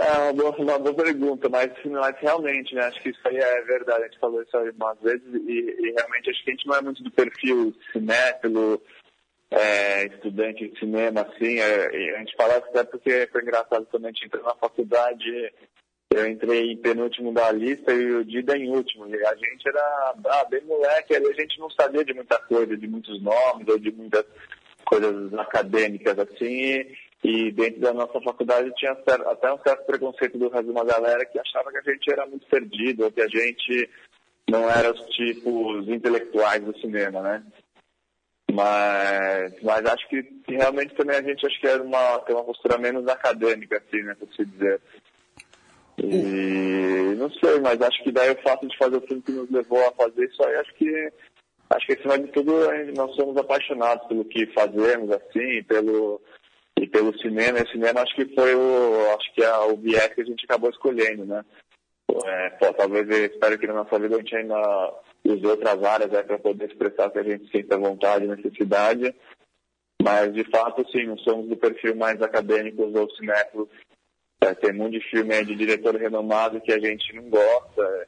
É 0.04 0.18
uma 0.18 0.32
boa, 0.34 0.56
uma 0.58 0.78
boa 0.78 0.94
pergunta, 0.94 1.48
mas, 1.48 1.72
mas 1.86 2.14
realmente, 2.18 2.74
né, 2.74 2.82
acho 2.82 3.02
que 3.02 3.08
isso 3.08 3.20
aí 3.24 3.38
é 3.38 3.62
verdade, 3.62 4.02
a 4.02 4.06
gente 4.06 4.18
falou 4.18 4.42
isso 4.42 4.54
algumas 4.54 5.00
vezes 5.00 5.24
e, 5.32 5.76
e 5.80 5.94
realmente 5.96 6.28
acho 6.28 6.44
que 6.44 6.50
a 6.50 6.52
gente 6.52 6.66
não 6.66 6.76
é 6.76 6.82
muito 6.82 7.02
do 7.02 7.10
perfil 7.10 7.74
cinéfilo, 7.90 8.82
é, 9.50 10.04
estudante 10.06 10.68
de 10.68 10.78
cinema, 10.78 11.22
assim, 11.22 11.58
é, 11.58 12.16
a 12.16 12.18
gente 12.18 12.36
fala 12.36 12.56
até 12.56 12.84
porque 12.84 13.26
foi 13.32 13.40
engraçado 13.40 13.86
quando 13.90 14.04
a 14.04 14.08
gente 14.08 14.26
entrou 14.26 14.44
na 14.44 14.54
faculdade, 14.56 15.52
eu 16.10 16.26
entrei 16.28 16.72
em 16.72 16.76
penúltimo 16.76 17.32
da 17.32 17.50
lista 17.50 17.90
e 17.90 18.10
o 18.10 18.24
Dida 18.26 18.58
em 18.58 18.68
último, 18.68 19.08
e 19.08 19.26
a 19.26 19.34
gente 19.36 19.66
era 19.66 20.14
ah, 20.26 20.46
bem 20.50 20.62
moleque, 20.64 21.16
a 21.16 21.32
gente 21.32 21.58
não 21.58 21.70
sabia 21.70 22.04
de 22.04 22.12
muita 22.12 22.38
coisa, 22.40 22.76
de 22.76 22.86
muitos 22.86 23.22
nomes 23.22 23.66
ou 23.68 23.78
de 23.78 23.90
muitas 23.90 24.26
coisas 24.84 25.32
acadêmicas, 25.32 26.18
assim, 26.18 26.46
e 26.46 26.96
dentro 27.52 27.80
da 27.80 27.92
nossa 27.94 28.20
faculdade 28.20 28.70
tinha 28.76 28.92
até 28.92 29.52
um 29.52 29.58
certo 29.58 29.86
preconceito 29.86 30.36
do 30.36 30.50
resto 30.50 30.66
de 30.66 30.70
uma 30.70 30.84
galera 30.84 31.24
que 31.24 31.38
achava 31.38 31.70
que 31.70 31.78
a 31.78 31.92
gente 31.92 32.12
era 32.12 32.26
muito 32.26 32.46
perdido, 32.46 33.10
que 33.10 33.22
a 33.22 33.28
gente 33.28 33.88
não 34.50 34.68
era 34.70 34.92
os 34.92 35.00
tipos 35.06 35.88
intelectuais 35.88 36.62
do 36.62 36.78
cinema, 36.78 37.22
né? 37.22 37.42
Mas, 38.52 39.62
mas 39.62 39.86
acho 39.86 40.08
que 40.08 40.22
realmente 40.46 40.94
também 40.94 41.16
a 41.16 41.22
gente 41.22 41.46
acho 41.46 41.58
que 41.58 41.66
era 41.66 41.82
uma, 41.82 42.18
tem 42.20 42.36
uma 42.36 42.44
postura 42.44 42.76
menos 42.76 43.08
acadêmica, 43.08 43.78
assim, 43.78 44.02
né, 44.02 44.14
por 44.14 44.28
se 44.34 44.44
dizer. 44.44 44.80
E 45.98 47.14
não 47.16 47.30
sei, 47.30 47.58
mas 47.60 47.80
acho 47.80 48.02
que 48.04 48.12
daí 48.12 48.32
o 48.32 48.42
fato 48.42 48.68
de 48.68 48.76
fazer 48.76 48.96
o 48.98 49.00
filme 49.00 49.22
que 49.22 49.32
nos 49.32 49.50
levou 49.50 49.80
a 49.88 49.92
fazer 49.92 50.26
isso 50.26 50.44
aí, 50.44 50.56
acho 50.56 50.74
que 50.74 51.12
acho 51.70 51.86
que 51.86 51.92
acima 51.94 52.18
de 52.18 52.28
tudo 52.28 52.52
nós 52.94 53.14
somos 53.16 53.36
apaixonados 53.38 54.06
pelo 54.08 54.24
que 54.26 54.46
fazemos, 54.48 55.10
assim, 55.10 55.62
pelo 55.64 56.20
e 56.84 56.86
pelo 56.86 57.16
cinema. 57.18 57.58
E 57.58 57.62
o 57.62 57.68
cinema 57.68 58.00
acho 58.00 58.14
que 58.14 58.34
foi 58.34 58.54
o 58.54 59.14
acho 59.16 59.34
que 59.34 59.42
é 59.42 59.56
o 59.58 59.76
viés 59.76 60.14
que 60.14 60.20
a 60.20 60.24
gente 60.24 60.44
acabou 60.44 60.70
escolhendo, 60.70 61.24
né? 61.24 61.44
É, 62.26 62.50
pô, 62.50 62.72
talvez 62.74 63.08
eu 63.08 63.26
espero 63.26 63.58
que 63.58 63.66
na 63.66 63.74
nossa 63.74 63.98
vida 63.98 64.14
a 64.14 64.18
gente 64.18 64.36
ainda 64.36 64.94
use 65.24 65.46
outras 65.46 65.82
áreas 65.82 66.10
né, 66.10 66.22
para 66.22 66.38
poder 66.38 66.66
expressar 66.66 67.10
que 67.10 67.18
a 67.18 67.22
gente 67.22 67.50
sente 67.50 67.74
vontade 67.76 68.24
e 68.24 68.28
necessidade. 68.28 69.14
Mas, 70.02 70.34
de 70.34 70.44
fato, 70.50 70.86
sim, 70.90 71.06
não 71.06 71.16
somos 71.18 71.48
do 71.48 71.56
perfil 71.56 71.96
mais 71.96 72.20
acadêmico 72.20 72.82
ou 72.82 73.10
cinéfilos. 73.16 73.68
É, 74.42 74.54
tem 74.54 74.72
muito 74.74 74.98
de 74.98 75.10
filme 75.10 75.44
de 75.44 75.54
diretor 75.54 75.96
renomado 75.96 76.60
que 76.60 76.72
a 76.72 76.78
gente 76.78 77.14
não 77.14 77.30
gosta 77.30 77.82
é, 77.82 78.06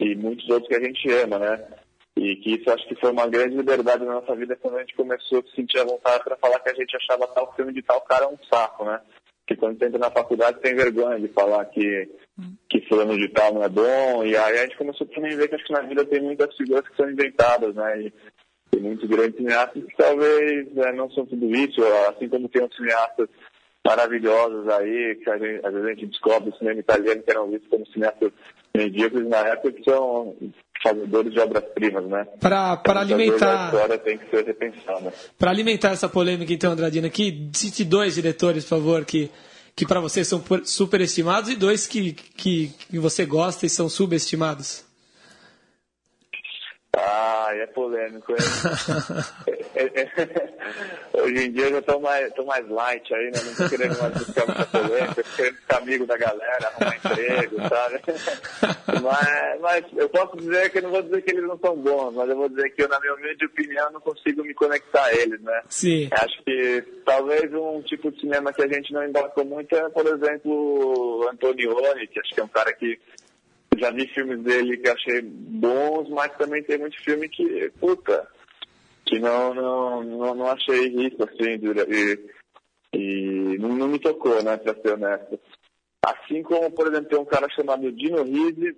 e 0.00 0.16
muitos 0.16 0.48
outros 0.50 0.68
que 0.68 0.74
a 0.74 0.84
gente 0.84 1.08
ama, 1.12 1.38
né? 1.38 1.68
E 2.16 2.36
que 2.36 2.54
isso 2.54 2.70
acho 2.70 2.86
que 2.88 2.94
foi 2.96 3.10
uma 3.10 3.26
grande 3.26 3.56
liberdade 3.56 4.04
na 4.04 4.14
nossa 4.14 4.34
vida 4.34 4.56
quando 4.56 4.76
a 4.76 4.80
gente 4.80 4.94
começou 4.94 5.40
a 5.40 5.42
se 5.42 5.54
sentir 5.54 5.78
à 5.78 5.84
vontade 5.84 6.24
para 6.24 6.36
falar 6.36 6.58
que 6.60 6.70
a 6.70 6.74
gente 6.74 6.96
achava 6.96 7.26
tal 7.28 7.52
filme 7.54 7.74
de 7.74 7.82
tal 7.82 8.00
cara 8.00 8.26
um 8.26 8.38
saco, 8.50 8.84
né? 8.86 9.00
Que 9.46 9.54
quando 9.54 9.80
entra 9.82 9.98
na 9.98 10.10
faculdade 10.10 10.60
tem 10.60 10.74
vergonha 10.74 11.20
de 11.20 11.28
falar 11.28 11.64
que, 11.66 12.08
que 12.70 12.80
fulano 12.88 13.18
de 13.18 13.28
tal 13.28 13.52
não 13.52 13.62
é 13.62 13.68
bom. 13.68 14.24
E 14.24 14.34
aí 14.34 14.58
a 14.58 14.62
gente 14.62 14.78
começou 14.78 15.06
também 15.08 15.34
a 15.34 15.36
ver 15.36 15.48
que 15.48 15.56
acho 15.56 15.64
que 15.66 15.72
na 15.72 15.82
vida 15.82 16.06
tem 16.06 16.22
muitas 16.22 16.56
figuras 16.56 16.88
que 16.88 16.96
são 16.96 17.10
inventadas, 17.10 17.74
né? 17.74 18.02
E 18.02 18.12
tem 18.70 18.80
muitos 18.80 19.08
grandes 19.08 19.36
cineastas 19.36 19.84
que 19.84 19.96
talvez 19.96 20.76
é, 20.76 20.92
não 20.92 21.10
são 21.10 21.26
tudo 21.26 21.54
isso, 21.54 21.82
assim 22.08 22.28
como 22.30 22.48
tem 22.48 22.62
outros 22.62 22.80
cineastas 22.80 23.28
maravilhosos 23.86 24.68
aí, 24.68 25.14
que 25.16 25.38
gente, 25.38 25.64
às 25.64 25.72
vezes 25.72 25.86
a 25.86 25.94
gente 25.94 26.06
descobre 26.06 26.50
o 26.50 26.56
cinema 26.56 26.80
italiano 26.80 27.22
que 27.22 27.30
eram 27.30 27.48
vistos 27.48 27.68
como 27.68 27.86
cineastas 27.86 28.32
medíocres 28.76 29.28
na 29.28 29.38
época, 29.48 29.72
que 29.72 29.84
são 29.84 30.34
fazedores 30.88 31.32
de 31.32 31.40
obras-primas, 31.40 32.04
né? 32.06 32.26
Para 32.40 32.80
alimentar. 33.00 33.64
A 33.64 33.66
história 33.66 33.98
tem 33.98 34.18
que 34.18 34.30
ser 34.30 34.44
repensada. 34.44 35.12
Para 35.38 35.50
alimentar 35.50 35.90
essa 35.90 36.08
polêmica, 36.08 36.52
então, 36.52 36.72
Andradina, 36.72 37.08
aqui, 37.08 37.48
cite 37.52 37.84
dois 37.84 38.14
diretores, 38.14 38.64
por 38.64 38.70
favor, 38.70 39.04
que, 39.04 39.30
que 39.74 39.84
para 39.84 40.00
você 40.00 40.24
são 40.24 40.42
superestimados 40.64 41.50
e 41.50 41.56
dois 41.56 41.86
que, 41.86 42.12
que, 42.12 42.72
que 42.90 42.98
você 42.98 43.26
gosta 43.26 43.66
e 43.66 43.68
são 43.68 43.88
subestimados. 43.88 44.85
Ah, 46.98 47.50
é 47.52 47.66
polêmico, 47.66 48.32
hein? 48.32 48.38
Hoje 51.12 51.44
em 51.44 51.52
dia 51.52 51.66
eu 51.66 51.72
já 51.72 51.82
tô 51.82 52.00
mais, 52.00 52.32
tô 52.32 52.42
mais 52.46 52.66
light 52.68 53.14
aí, 53.14 53.26
né? 53.26 53.38
Não 53.44 53.54
tô 53.54 53.68
querendo 53.68 53.98
mais 53.98 54.14
buscar 54.14 54.46
muita 54.46 54.64
polêmica, 54.64 55.22
tô 55.22 55.36
querendo 55.36 55.56
ficar 55.56 55.76
amigo 55.76 56.06
da 56.06 56.16
galera, 56.16 56.68
arrumar 56.68 56.96
emprego, 56.96 57.56
sabe? 57.68 58.00
Mas, 59.02 59.60
mas 59.60 59.84
eu 59.96 60.08
posso 60.08 60.36
dizer 60.36 60.70
que 60.70 60.78
eu 60.78 60.82
não 60.82 60.90
vou 60.90 61.02
dizer 61.02 61.22
que 61.22 61.30
eles 61.30 61.44
não 61.44 61.58
são 61.58 61.76
bons, 61.76 62.14
mas 62.14 62.28
eu 62.28 62.36
vou 62.36 62.48
dizer 62.48 62.70
que 62.70 62.82
eu, 62.82 62.88
na 62.88 62.98
minha 62.98 63.14
humilde 63.14 63.44
opinião, 63.44 63.92
não 63.92 64.00
consigo 64.00 64.42
me 64.42 64.54
conectar 64.54 65.04
a 65.04 65.14
eles, 65.14 65.40
né? 65.42 65.62
Sim. 65.68 66.08
Acho 66.12 66.42
que 66.42 66.82
talvez 67.04 67.52
um 67.52 67.82
tipo 67.82 68.10
de 68.10 68.20
cinema 68.20 68.52
que 68.52 68.62
a 68.62 68.68
gente 68.68 68.92
não 68.92 69.04
embarcou 69.04 69.44
muito 69.44 69.76
é, 69.76 69.88
por 69.90 70.06
exemplo, 70.06 71.28
Antonioni, 71.30 72.06
que 72.08 72.20
acho 72.20 72.34
que 72.34 72.40
é 72.40 72.44
um 72.44 72.48
cara 72.48 72.72
que 72.72 72.98
já 73.78 73.90
vi 73.90 74.06
filmes 74.08 74.42
dele 74.42 74.76
que 74.76 74.88
achei 74.88 75.22
bons, 75.22 76.08
mas 76.10 76.36
também 76.36 76.62
tem 76.62 76.78
muito 76.78 77.02
filme 77.02 77.28
que, 77.28 77.70
puta, 77.80 78.26
que 79.04 79.18
não, 79.18 79.54
não, 79.54 80.04
não, 80.04 80.34
não 80.34 80.46
achei 80.48 80.88
rico, 80.88 81.24
assim, 81.24 81.60
e, 81.62 82.30
e 82.92 83.58
não, 83.58 83.70
não, 83.70 83.88
me 83.88 83.98
tocou, 83.98 84.42
né, 84.42 84.56
pra 84.56 84.74
ser 84.74 84.94
honesto. 84.94 85.38
Assim 86.04 86.42
como, 86.42 86.70
por 86.70 86.86
exemplo, 86.86 87.08
tem 87.08 87.18
um 87.18 87.24
cara 87.24 87.48
chamado 87.50 87.90
Dino 87.92 88.22
Risi, 88.22 88.76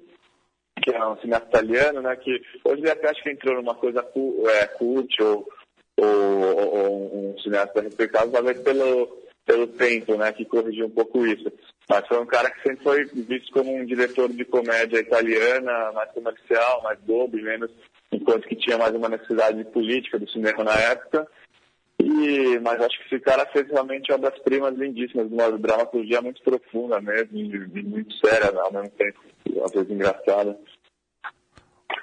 que 0.83 0.90
é 0.90 1.07
um 1.07 1.19
cineasta 1.19 1.49
italiano, 1.49 2.00
né, 2.00 2.17
que 2.17 2.40
hoje 2.64 2.83
ele 2.83 2.90
até 2.90 3.11
acho 3.11 3.23
que 3.23 3.31
entrou 3.31 3.57
numa 3.57 3.75
coisa 3.75 4.00
é, 4.00 4.67
cult 4.67 5.23
ou, 5.23 5.49
ou, 5.97 6.75
ou 6.75 7.31
um 7.31 7.38
cineasta 7.40 7.81
respeitado, 7.81 8.33
talvez 8.33 8.61
pelo 8.61 9.19
pelo 9.49 9.67
tempo, 9.67 10.14
né, 10.14 10.31
que 10.31 10.45
corrigiu 10.45 10.87
um 10.87 10.90
pouco 10.90 11.26
isso. 11.26 11.50
Mas 11.88 12.07
foi 12.07 12.21
um 12.21 12.26
cara 12.26 12.50
que 12.50 12.62
sempre 12.62 12.85
foi 12.85 13.04
visto 13.04 13.50
como 13.52 13.75
um 13.75 13.85
diretor 13.85 14.28
de 14.28 14.45
comédia 14.45 15.00
italiana, 15.00 15.90
mais 15.92 16.11
comercial, 16.12 16.83
mais 16.83 16.99
bobo 17.00 17.38
e 17.38 17.42
menos, 17.42 17.71
enquanto 18.12 18.47
que 18.47 18.57
tinha 18.57 18.76
mais 18.76 18.95
uma 18.95 19.09
necessidade 19.09 19.64
política 19.64 20.18
do 20.18 20.28
cinema 20.30 20.62
na 20.64 20.75
época. 20.75 21.26
E, 22.00 22.59
mas 22.61 22.80
acho 22.80 22.99
que 22.99 23.14
esse 23.14 23.25
cara 23.25 23.45
fez 23.47 23.66
realmente 23.68 24.12
obras-primas 24.12 24.76
lindíssimas, 24.76 25.33
uma 25.33 25.50
dramaturgia 25.59 26.21
muito 26.21 26.42
profunda 26.42 27.00
mesmo, 27.00 27.38
e 27.38 27.83
muito 27.83 28.14
séria 28.25 28.52
ao 28.61 28.73
mesmo 28.73 28.90
tempo, 28.90 29.18
às 29.64 29.73
vezes 29.73 29.90
engraçada. 29.90 30.57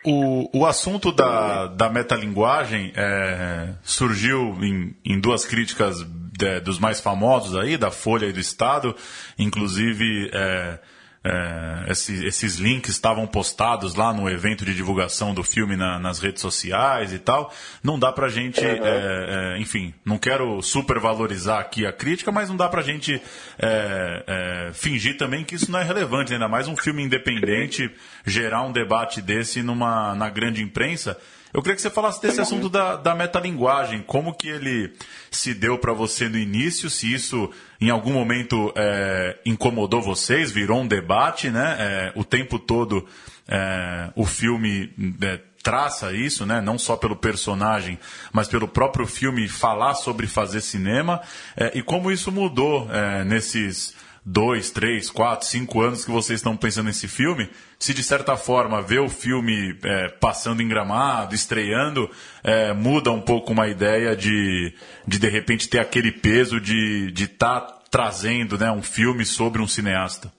O, 0.03 0.59
o 0.59 0.65
assunto 0.65 1.11
da, 1.11 1.67
da 1.67 1.89
metalinguagem 1.89 2.91
é, 2.95 3.73
surgiu 3.83 4.57
em, 4.61 4.95
em 5.05 5.19
duas 5.19 5.45
críticas 5.45 6.03
de, 6.37 6.59
dos 6.59 6.79
mais 6.79 6.99
famosos 6.99 7.55
aí, 7.55 7.77
da 7.77 7.91
Folha 7.91 8.25
e 8.25 8.33
do 8.33 8.39
Estado, 8.39 8.95
inclusive 9.37 10.29
é, 10.33 10.79
é, 11.23 11.91
esses, 11.91 12.21
esses, 12.21 12.55
links 12.57 12.91
estavam 12.91 13.25
postados 13.25 13.95
lá 13.95 14.13
no 14.13 14.29
evento 14.29 14.63
de 14.63 14.75
divulgação 14.75 15.33
do 15.33 15.43
filme 15.43 15.75
na, 15.75 15.97
nas 15.97 16.19
redes 16.19 16.39
sociais 16.39 17.11
e 17.13 17.17
tal. 17.17 17.51
Não 17.83 17.97
dá 17.97 18.11
pra 18.11 18.29
gente, 18.29 18.63
uhum. 18.63 18.85
é, 18.85 19.57
enfim, 19.59 19.91
não 20.05 20.19
quero 20.19 20.61
supervalorizar 20.61 21.59
aqui 21.59 21.83
a 21.83 21.91
crítica, 21.91 22.31
mas 22.31 22.49
não 22.49 22.55
dá 22.55 22.69
pra 22.69 22.83
gente 22.83 23.19
é, 23.57 24.23
é, 24.27 24.73
fingir 24.73 25.17
também 25.17 25.43
que 25.43 25.55
isso 25.55 25.71
não 25.71 25.79
é 25.79 25.83
relevante, 25.83 26.31
ainda 26.31 26.47
mais 26.47 26.67
um 26.67 26.77
filme 26.77 27.01
independente 27.01 27.89
gerar 28.23 28.61
um 28.61 28.71
debate 28.71 29.19
desse 29.19 29.63
numa, 29.63 30.13
na 30.13 30.29
grande 30.29 30.61
imprensa. 30.61 31.17
Eu 31.55 31.61
queria 31.61 31.77
que 31.77 31.81
você 31.81 31.89
falasse 31.89 32.21
desse 32.21 32.41
assunto 32.41 32.67
da, 32.67 32.97
da 32.97 33.15
metalinguagem, 33.15 34.01
como 34.01 34.33
que 34.33 34.49
ele 34.49 34.91
se 35.31 35.53
deu 35.53 35.77
para 35.77 35.93
você 35.93 36.27
no 36.27 36.37
início, 36.37 36.89
se 36.89 37.13
isso 37.13 37.49
em 37.79 37.89
algum 37.89 38.11
momento 38.11 38.73
é, 38.75 39.37
incomodou 39.45 40.01
vocês, 40.01 40.51
virou 40.51 40.81
um 40.81 40.87
debate, 40.87 41.49
né? 41.49 41.77
É, 41.79 42.11
o 42.13 42.25
tempo 42.25 42.59
todo 42.59 43.07
é, 43.47 44.11
o 44.17 44.25
filme 44.25 44.93
é, 45.21 45.39
traça 45.63 46.11
isso, 46.11 46.45
né? 46.45 46.59
Não 46.59 46.77
só 46.77 46.97
pelo 46.97 47.15
personagem, 47.15 47.97
mas 48.33 48.49
pelo 48.49 48.67
próprio 48.67 49.07
filme 49.07 49.47
falar 49.47 49.93
sobre 49.93 50.27
fazer 50.27 50.59
cinema. 50.59 51.21
É, 51.55 51.71
e 51.73 51.81
como 51.81 52.11
isso 52.11 52.33
mudou 52.33 52.85
é, 52.91 53.23
nesses 53.23 53.95
dois, 54.25 54.71
três, 54.71 55.11
quatro, 55.11 55.45
cinco 55.45 55.81
anos 55.81 56.03
que 56.03 56.09
vocês 56.09 56.39
estão 56.39 56.57
pensando 56.57 56.87
nesse 56.87 57.07
filme, 57.07 57.47
se 57.77 57.93
de 57.93 58.01
certa 58.01 58.35
forma 58.35 58.81
ver 58.81 58.99
o 58.99 59.07
filme 59.07 59.77
é, 59.83 60.09
passando 60.09 60.63
em 60.63 60.67
gramado, 60.67 61.35
estreando, 61.35 62.09
é, 62.43 62.73
muda 62.73 63.11
um 63.11 63.21
pouco 63.21 63.53
uma 63.53 63.67
ideia 63.67 64.15
de, 64.15 64.73
de 65.07 65.19
de 65.19 65.27
repente 65.29 65.69
ter 65.69 65.79
aquele 65.79 66.11
peso 66.11 66.59
de 66.59 67.13
estar 67.15 67.61
tá 67.61 67.81
trazendo 67.91 68.57
né, 68.57 68.71
um 68.71 68.81
filme 68.81 69.23
sobre 69.23 69.61
um 69.61 69.67
cineasta? 69.67 70.33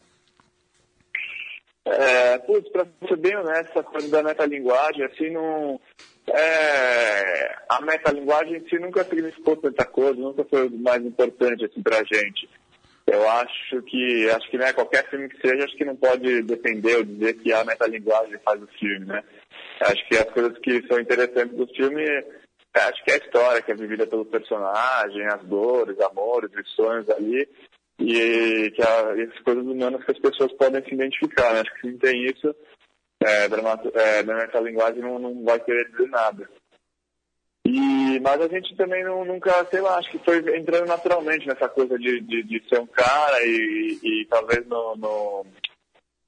É, 1.86 2.36
putz, 2.38 2.68
pra 2.70 2.84
ser 3.06 3.16
bem 3.16 3.36
honesto, 3.36 3.70
essa 3.70 3.82
coisa 3.84 4.08
da 4.08 4.22
metalinguagem, 4.22 5.04
assim, 5.04 5.30
não. 5.30 5.80
É, 6.28 7.56
a 7.68 7.80
metalinguagem 7.80 8.56
em 8.56 8.68
si 8.68 8.76
nunca 8.80 9.04
significou 9.04 9.56
tanta 9.56 9.84
coisa, 9.84 10.20
nunca 10.20 10.44
foi 10.44 10.66
o 10.66 10.78
mais 10.78 11.04
importante 11.04 11.64
assim, 11.64 11.80
pra 11.80 12.02
gente. 12.02 12.48
Eu 13.06 13.28
acho 13.28 13.82
que, 13.82 14.28
acho 14.30 14.50
que 14.50 14.58
né, 14.58 14.72
qualquer 14.72 15.08
filme 15.08 15.28
que 15.28 15.40
seja, 15.40 15.64
acho 15.64 15.76
que 15.76 15.84
não 15.84 15.94
pode 15.94 16.42
depender 16.42 16.96
ou 16.96 17.04
dizer 17.04 17.34
que 17.34 17.52
a 17.52 17.64
metalinguagem 17.64 18.38
faz 18.44 18.60
o 18.60 18.66
filme, 18.78 19.06
né? 19.06 19.22
Acho 19.80 20.08
que 20.08 20.16
as 20.16 20.28
coisas 20.32 20.58
que 20.58 20.84
são 20.88 20.98
interessantes 20.98 21.56
do 21.56 21.68
filme, 21.68 22.02
é, 22.02 22.80
acho 22.80 23.04
que 23.04 23.12
é 23.12 23.14
a 23.14 23.18
história 23.18 23.62
que 23.62 23.70
é 23.70 23.76
vivida 23.76 24.06
pelo 24.08 24.24
personagem, 24.24 25.24
as 25.26 25.42
dores, 25.44 26.00
amores, 26.00 26.50
sonhos 26.74 27.08
ali, 27.10 27.48
e 28.00 28.72
que 28.72 28.82
a, 28.82 29.10
as 29.10 29.38
coisas 29.44 29.64
humanas 29.64 30.04
que 30.04 30.10
as 30.10 30.18
pessoas 30.18 30.52
podem 30.54 30.82
se 30.82 30.92
identificar, 30.92 31.54
né? 31.54 31.60
Acho 31.60 31.74
que 31.74 31.80
se 31.82 31.92
não 31.92 31.98
tem 31.98 32.24
isso, 32.24 32.54
é, 33.22 33.44
é, 33.44 34.22
na 34.24 34.34
metalinguagem 34.34 35.00
não, 35.00 35.18
não 35.18 35.44
vai 35.44 35.60
querer 35.60 35.88
dizer 35.90 36.08
nada. 36.08 36.48
E, 37.68 38.20
mas 38.20 38.40
a 38.40 38.46
gente 38.46 38.76
também 38.76 39.02
não, 39.02 39.24
nunca, 39.24 39.64
sei 39.66 39.80
lá, 39.80 39.98
acho 39.98 40.10
que 40.10 40.18
foi 40.18 40.38
entrando 40.56 40.86
naturalmente 40.86 41.48
nessa 41.48 41.68
coisa 41.68 41.98
de, 41.98 42.20
de, 42.20 42.44
de 42.44 42.68
ser 42.68 42.80
um 42.80 42.86
cara 42.86 43.44
e, 43.44 43.98
e 44.02 44.26
talvez 44.30 44.64
no, 44.68 44.94
no, 44.96 45.46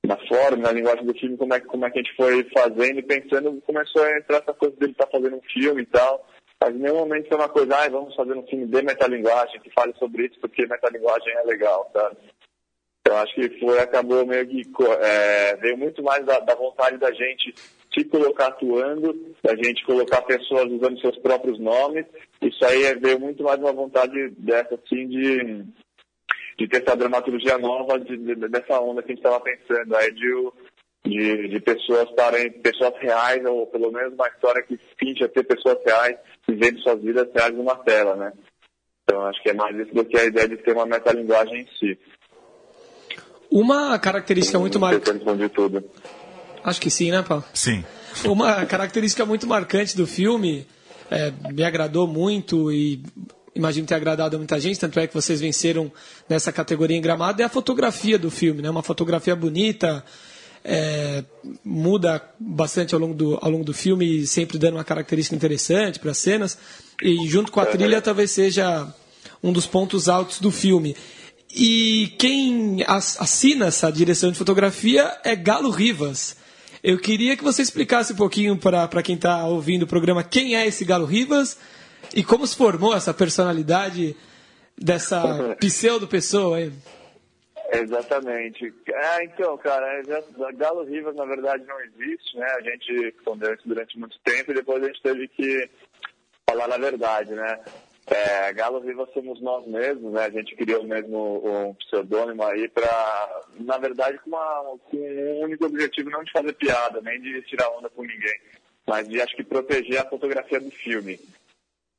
na 0.04 0.16
forma, 0.26 0.56
na 0.56 0.72
linguagem 0.72 1.06
do 1.06 1.14
filme, 1.14 1.36
como 1.36 1.54
é, 1.54 1.60
como 1.60 1.86
é 1.86 1.90
que 1.90 2.00
a 2.00 2.02
gente 2.02 2.16
foi 2.16 2.42
fazendo 2.52 2.98
e 2.98 3.02
pensando, 3.02 3.62
começou 3.64 4.02
a 4.02 4.18
entrar 4.18 4.38
essa 4.38 4.52
coisa 4.52 4.74
dele 4.76 4.92
estar 4.92 5.06
tá 5.06 5.12
fazendo 5.12 5.36
um 5.36 5.42
filme 5.42 5.82
e 5.82 5.86
tal. 5.86 6.26
Mas 6.60 6.74
em 6.74 6.78
nenhum 6.78 6.96
momento 6.96 7.28
foi 7.28 7.36
uma 7.36 7.48
coisa, 7.48 7.76
ah, 7.76 7.88
vamos 7.88 8.16
fazer 8.16 8.34
um 8.34 8.46
filme 8.48 8.66
de 8.66 8.82
metalinguagem 8.82 9.60
que 9.60 9.70
fale 9.70 9.94
sobre 9.96 10.26
isso, 10.26 10.40
porque 10.40 10.66
metalinguagem 10.66 11.32
é 11.34 11.42
legal, 11.44 11.88
sabe? 11.92 12.16
Eu 13.06 13.16
acho 13.16 13.32
que 13.34 13.60
foi, 13.60 13.78
acabou 13.78 14.26
meio 14.26 14.44
que, 14.44 14.62
é, 15.00 15.56
veio 15.56 15.78
muito 15.78 16.02
mais 16.02 16.26
da, 16.26 16.40
da 16.40 16.56
vontade 16.56 16.98
da 16.98 17.12
gente 17.12 17.54
se 17.98 18.04
colocar 18.04 18.48
atuando, 18.48 19.14
da 19.42 19.56
gente 19.56 19.84
colocar 19.84 20.22
pessoas 20.22 20.70
usando 20.70 21.00
seus 21.00 21.18
próprios 21.18 21.58
nomes. 21.58 22.06
Isso 22.40 22.64
aí 22.64 22.94
veio 23.00 23.18
muito 23.18 23.42
mais 23.42 23.58
uma 23.58 23.72
vontade 23.72 24.30
dessa, 24.38 24.74
assim, 24.74 25.08
de, 25.08 25.64
de 26.58 26.68
ter 26.68 26.82
essa 26.82 26.96
dramaturgia 26.96 27.58
nova 27.58 27.98
de, 27.98 28.16
de, 28.16 28.34
dessa 28.48 28.80
onda 28.80 29.02
que 29.02 29.12
a 29.12 29.14
gente 29.14 29.24
estava 29.24 29.40
pensando, 29.40 29.96
aí 29.96 30.12
de, 30.12 30.52
de, 31.04 31.48
de 31.48 31.60
pessoas 31.60 32.08
estarem, 32.08 32.52
pessoas 32.52 32.94
reais, 33.00 33.44
ou 33.44 33.66
pelo 33.66 33.90
menos 33.90 34.14
uma 34.14 34.28
história 34.28 34.62
que 34.62 34.78
finge 34.98 35.26
ter 35.28 35.44
pessoas 35.44 35.78
reais 35.84 36.16
vivendo 36.48 36.80
suas 36.80 37.02
vidas 37.02 37.28
reais 37.34 37.54
numa 37.54 37.76
tela, 37.76 38.14
né? 38.14 38.32
Então 39.02 39.22
acho 39.22 39.42
que 39.42 39.50
é 39.50 39.54
mais 39.54 39.76
isso 39.76 39.94
do 39.94 40.04
que 40.04 40.18
a 40.18 40.24
ideia 40.24 40.48
de 40.48 40.58
ter 40.58 40.72
uma 40.72 40.86
metalinguagem 40.86 41.62
em 41.62 41.66
si. 41.78 41.98
Uma 43.50 43.98
característica 43.98 44.58
muito 44.58 44.78
marcante. 44.78 45.24
Acho 46.64 46.80
que 46.80 46.90
sim, 46.90 47.10
né, 47.10 47.22
Paulo? 47.22 47.44
Sim. 47.54 47.84
Uma 48.24 48.66
característica 48.66 49.24
muito 49.24 49.46
marcante 49.46 49.96
do 49.96 50.06
filme, 50.06 50.66
é, 51.10 51.32
me 51.52 51.62
agradou 51.62 52.06
muito 52.06 52.72
e 52.72 53.02
imagino 53.54 53.86
ter 53.86 53.94
agradado 53.94 54.36
a 54.36 54.38
muita 54.38 54.58
gente, 54.60 54.78
tanto 54.78 55.00
é 55.00 55.06
que 55.06 55.14
vocês 55.14 55.40
venceram 55.40 55.90
nessa 56.28 56.52
categoria 56.52 56.96
em 56.96 57.00
gramado, 57.00 57.42
é 57.42 57.44
a 57.44 57.48
fotografia 57.48 58.18
do 58.18 58.30
filme, 58.30 58.62
né? 58.62 58.70
Uma 58.70 58.82
fotografia 58.82 59.34
bonita, 59.34 60.04
é, 60.64 61.24
muda 61.64 62.22
bastante 62.38 62.94
ao 62.94 63.00
longo, 63.00 63.14
do, 63.14 63.38
ao 63.40 63.50
longo 63.50 63.64
do 63.64 63.74
filme, 63.74 64.26
sempre 64.26 64.58
dando 64.58 64.74
uma 64.74 64.84
característica 64.84 65.34
interessante 65.34 65.98
para 65.98 66.12
as 66.12 66.18
cenas, 66.18 66.58
e 67.02 67.26
junto 67.26 67.50
com 67.50 67.60
a 67.60 67.66
trilha 67.66 68.00
talvez 68.00 68.30
seja 68.30 68.86
um 69.42 69.52
dos 69.52 69.66
pontos 69.66 70.08
altos 70.08 70.40
do 70.40 70.50
filme. 70.50 70.96
E 71.54 72.14
quem 72.18 72.84
assina 72.86 73.66
essa 73.66 73.90
direção 73.90 74.30
de 74.30 74.38
fotografia 74.38 75.18
é 75.24 75.34
Galo 75.34 75.70
Rivas. 75.70 76.36
Eu 76.82 76.98
queria 76.98 77.36
que 77.36 77.42
você 77.42 77.62
explicasse 77.62 78.12
um 78.12 78.16
pouquinho 78.16 78.56
para 78.56 79.02
quem 79.02 79.14
está 79.14 79.44
ouvindo 79.46 79.82
o 79.82 79.86
programa 79.86 80.22
quem 80.22 80.56
é 80.56 80.66
esse 80.66 80.84
Galo 80.84 81.06
Rivas 81.06 81.58
e 82.14 82.22
como 82.22 82.46
se 82.46 82.56
formou 82.56 82.94
essa 82.94 83.12
personalidade 83.12 84.16
dessa 84.76 85.56
pseudo-pessoa 85.58 86.58
aí. 86.58 86.72
Exatamente. 87.72 88.72
É, 88.86 89.24
então, 89.24 89.58
cara, 89.58 90.02
Galo 90.54 90.84
Rivas 90.84 91.14
na 91.16 91.24
verdade 91.24 91.64
não 91.66 91.78
existe, 91.80 92.36
né? 92.36 92.46
A 92.46 92.60
gente 92.62 93.14
escondeu 93.16 93.52
isso 93.52 93.66
durante 93.66 93.98
muito 93.98 94.18
tempo 94.20 94.52
e 94.52 94.54
depois 94.54 94.82
a 94.82 94.86
gente 94.86 95.02
teve 95.02 95.28
que 95.28 95.68
falar 96.48 96.72
a 96.72 96.78
verdade, 96.78 97.32
né? 97.32 97.58
É, 98.10 98.52
Galo 98.54 98.80
Viva 98.80 99.06
somos 99.12 99.40
nós 99.40 99.66
mesmos, 99.66 100.12
né? 100.12 100.24
A 100.24 100.30
gente 100.30 100.56
criou 100.56 100.82
mesmo 100.84 101.42
um 101.44 101.74
pseudônimo 101.74 102.42
aí 102.42 102.68
para, 102.68 103.42
na 103.60 103.76
verdade, 103.76 104.18
com, 104.18 104.30
uma, 104.30 104.78
com 104.90 104.96
um 104.96 105.40
único 105.42 105.66
objetivo 105.66 106.08
não 106.08 106.24
de 106.24 106.32
fazer 106.32 106.52
piada, 106.54 107.00
nem 107.02 107.20
de 107.20 107.42
tirar 107.42 107.68
onda 107.70 107.90
com 107.90 108.02
ninguém. 108.02 108.40
mas 108.86 109.06
de 109.06 109.20
acho 109.20 109.36
que 109.36 109.44
proteger 109.44 109.98
a 110.00 110.08
fotografia 110.08 110.58
do 110.58 110.70
filme. 110.70 111.20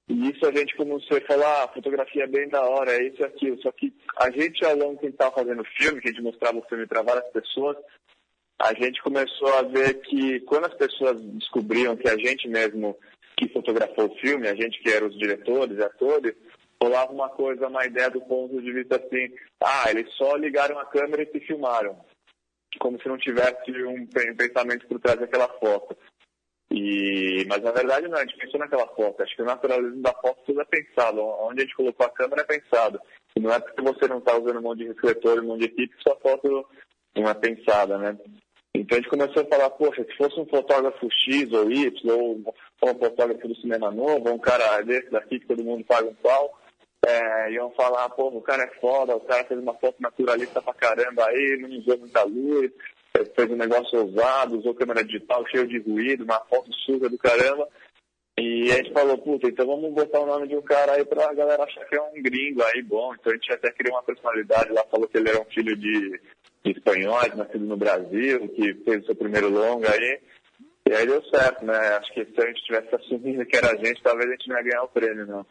E 0.09 0.31
isso 0.31 0.43
a 0.47 0.51
gente 0.51 0.75
começou 0.75 1.17
a 1.17 1.21
falar, 1.21 1.63
ah, 1.63 1.67
fotografia 1.67 2.23
é 2.23 2.27
bem 2.27 2.49
da 2.49 2.63
hora, 2.63 2.91
é 2.93 3.03
isso 3.03 3.21
e 3.21 3.25
aquilo. 3.25 3.61
Só 3.61 3.71
que 3.71 3.93
a 4.17 4.31
gente, 4.31 4.65
ao 4.65 4.75
longo 4.75 4.99
que 4.99 5.05
estava 5.05 5.35
fazendo 5.35 5.63
filme, 5.63 6.01
que 6.01 6.07
a 6.07 6.11
gente 6.11 6.23
mostrava 6.23 6.57
o 6.57 6.63
filme 6.63 6.87
para 6.87 7.03
várias 7.03 7.29
pessoas, 7.31 7.77
a 8.57 8.73
gente 8.73 9.01
começou 9.03 9.53
a 9.53 9.61
ver 9.61 10.01
que 10.01 10.39
quando 10.41 10.65
as 10.65 10.73
pessoas 10.73 11.21
descobriam 11.21 11.95
que 11.95 12.09
a 12.09 12.17
gente 12.17 12.47
mesmo 12.47 12.97
que 13.39 13.47
fotografou 13.53 14.07
o 14.07 14.15
filme, 14.17 14.49
a 14.49 14.53
gente 14.55 14.81
que 14.81 14.89
era 14.89 15.07
os 15.07 15.17
diretores 15.17 15.79
atores, 15.79 16.35
rolava 16.81 17.13
uma 17.13 17.29
coisa, 17.29 17.67
uma 17.67 17.85
ideia 17.85 18.09
do 18.09 18.19
ponto 18.21 18.61
de 18.61 18.71
vista 18.73 18.97
assim, 18.97 19.33
ah, 19.63 19.85
eles 19.89 20.11
só 20.15 20.35
ligaram 20.35 20.77
a 20.77 20.85
câmera 20.85 21.23
e 21.23 21.31
se 21.31 21.39
filmaram. 21.45 21.97
Como 22.79 23.01
se 23.01 23.07
não 23.07 23.17
tivesse 23.17 23.71
um 23.85 24.05
pensamento 24.05 24.85
por 24.87 24.99
trás 24.99 25.19
daquela 25.19 25.47
foto. 25.47 25.97
E, 26.71 27.45
mas 27.47 27.61
na 27.63 27.71
verdade 27.71 28.07
não, 28.07 28.17
a 28.17 28.21
gente 28.21 28.37
pensou 28.37 28.59
naquela 28.59 28.87
foto. 28.87 29.23
Acho 29.23 29.35
que 29.35 29.41
o 29.41 29.45
naturalismo 29.45 30.01
da 30.01 30.13
foto 30.13 30.43
tudo 30.45 30.61
é 30.61 30.65
pensado. 30.65 31.21
Onde 31.21 31.61
a 31.61 31.63
gente 31.63 31.75
colocou 31.75 32.05
a 32.05 32.11
câmera 32.11 32.41
é 32.41 32.45
pensado. 32.45 32.99
E 33.35 33.39
não 33.39 33.51
é 33.51 33.59
porque 33.59 33.81
você 33.81 34.07
não 34.07 34.19
está 34.19 34.37
usando 34.37 34.59
um 34.59 34.61
monte 34.61 34.79
de 34.79 34.89
refletor, 34.89 35.39
um 35.39 35.47
monte 35.47 35.61
de 35.61 35.65
equipe, 35.65 35.95
sua 36.03 36.15
foto 36.17 36.67
não 37.15 37.27
é 37.27 37.33
pensada, 37.33 37.97
né? 37.97 38.17
Então 38.75 38.97
a 38.97 39.01
gente 39.01 39.09
começou 39.09 39.41
a 39.43 39.45
falar, 39.45 39.69
poxa, 39.71 40.03
se 40.03 40.15
fosse 40.15 40.39
um 40.39 40.45
fotógrafo 40.45 41.09
X 41.11 41.51
ou 41.51 41.71
Y, 41.71 41.91
ou 42.11 42.35
um 42.35 42.99
fotógrafo 42.99 43.47
do 43.47 43.55
cinema 43.55 43.91
novo, 43.91 44.31
um 44.31 44.37
cara 44.37 44.81
desse 44.81 45.09
daqui 45.09 45.39
que 45.39 45.47
todo 45.47 45.63
mundo 45.63 45.83
paga 45.83 46.07
um 46.07 46.13
pau, 46.15 46.57
é, 47.05 47.51
iam 47.53 47.71
falar, 47.71 48.09
pô, 48.09 48.27
o 48.27 48.41
cara 48.41 48.63
é 48.63 48.79
foda, 48.79 49.15
o 49.15 49.21
cara 49.21 49.43
fez 49.45 49.59
uma 49.59 49.73
foto 49.73 49.95
naturalista 49.99 50.61
pra 50.61 50.73
caramba 50.73 51.25
aí, 51.25 51.57
não 51.59 51.69
usou 51.77 51.97
muita 51.97 52.23
luz, 52.23 52.71
fez 53.35 53.51
um 53.51 53.55
negócio 53.55 53.99
ousado, 53.99 54.59
usou 54.59 54.75
câmera 54.75 55.03
digital 55.03 55.45
cheio 55.47 55.67
de 55.67 55.79
ruído, 55.79 56.23
uma 56.23 56.39
foto 56.41 56.71
suja 56.73 57.09
do 57.09 57.17
caramba. 57.17 57.67
E 58.37 58.71
a 58.71 58.75
gente 58.75 58.93
falou, 58.93 59.17
puta, 59.17 59.47
então 59.47 59.65
vamos 59.67 59.93
botar 59.93 60.21
o 60.21 60.25
nome 60.25 60.47
de 60.47 60.55
um 60.55 60.61
cara 60.61 60.93
aí 60.93 61.03
pra 61.03 61.33
galera 61.33 61.63
achar 61.63 61.85
que 61.85 61.95
é 61.95 62.01
um 62.01 62.21
gringo 62.21 62.63
aí, 62.63 62.81
bom. 62.81 63.13
Então 63.13 63.33
a 63.33 63.35
gente 63.35 63.51
até 63.51 63.69
criou 63.71 63.95
uma 63.95 64.03
personalidade 64.03 64.71
lá, 64.71 64.83
falou 64.89 65.07
que 65.09 65.17
ele 65.17 65.29
era 65.29 65.41
um 65.41 65.45
filho 65.45 65.75
de 65.75 66.21
espanhóis, 66.65 67.35
nascido 67.35 67.65
no 67.65 67.77
Brasil, 67.77 68.47
que 68.49 68.73
fez 68.85 69.03
o 69.03 69.05
seu 69.07 69.15
primeiro 69.15 69.49
longa 69.49 69.91
aí. 69.91 70.19
E 70.87 70.93
aí 70.93 71.05
deu 71.05 71.23
certo, 71.25 71.65
né? 71.65 71.77
Acho 71.97 72.13
que 72.13 72.25
se 72.25 72.41
a 72.41 72.47
gente 72.47 72.63
tivesse 72.63 72.95
assumindo 72.95 73.45
que 73.45 73.55
era 73.55 73.71
a 73.71 73.75
gente, 73.75 74.01
talvez 74.01 74.27
a 74.27 74.31
gente 74.31 74.49
não 74.49 74.57
ia 74.57 74.63
ganhar 74.63 74.83
o 74.83 74.87
prêmio, 74.87 75.25
não. 75.25 75.45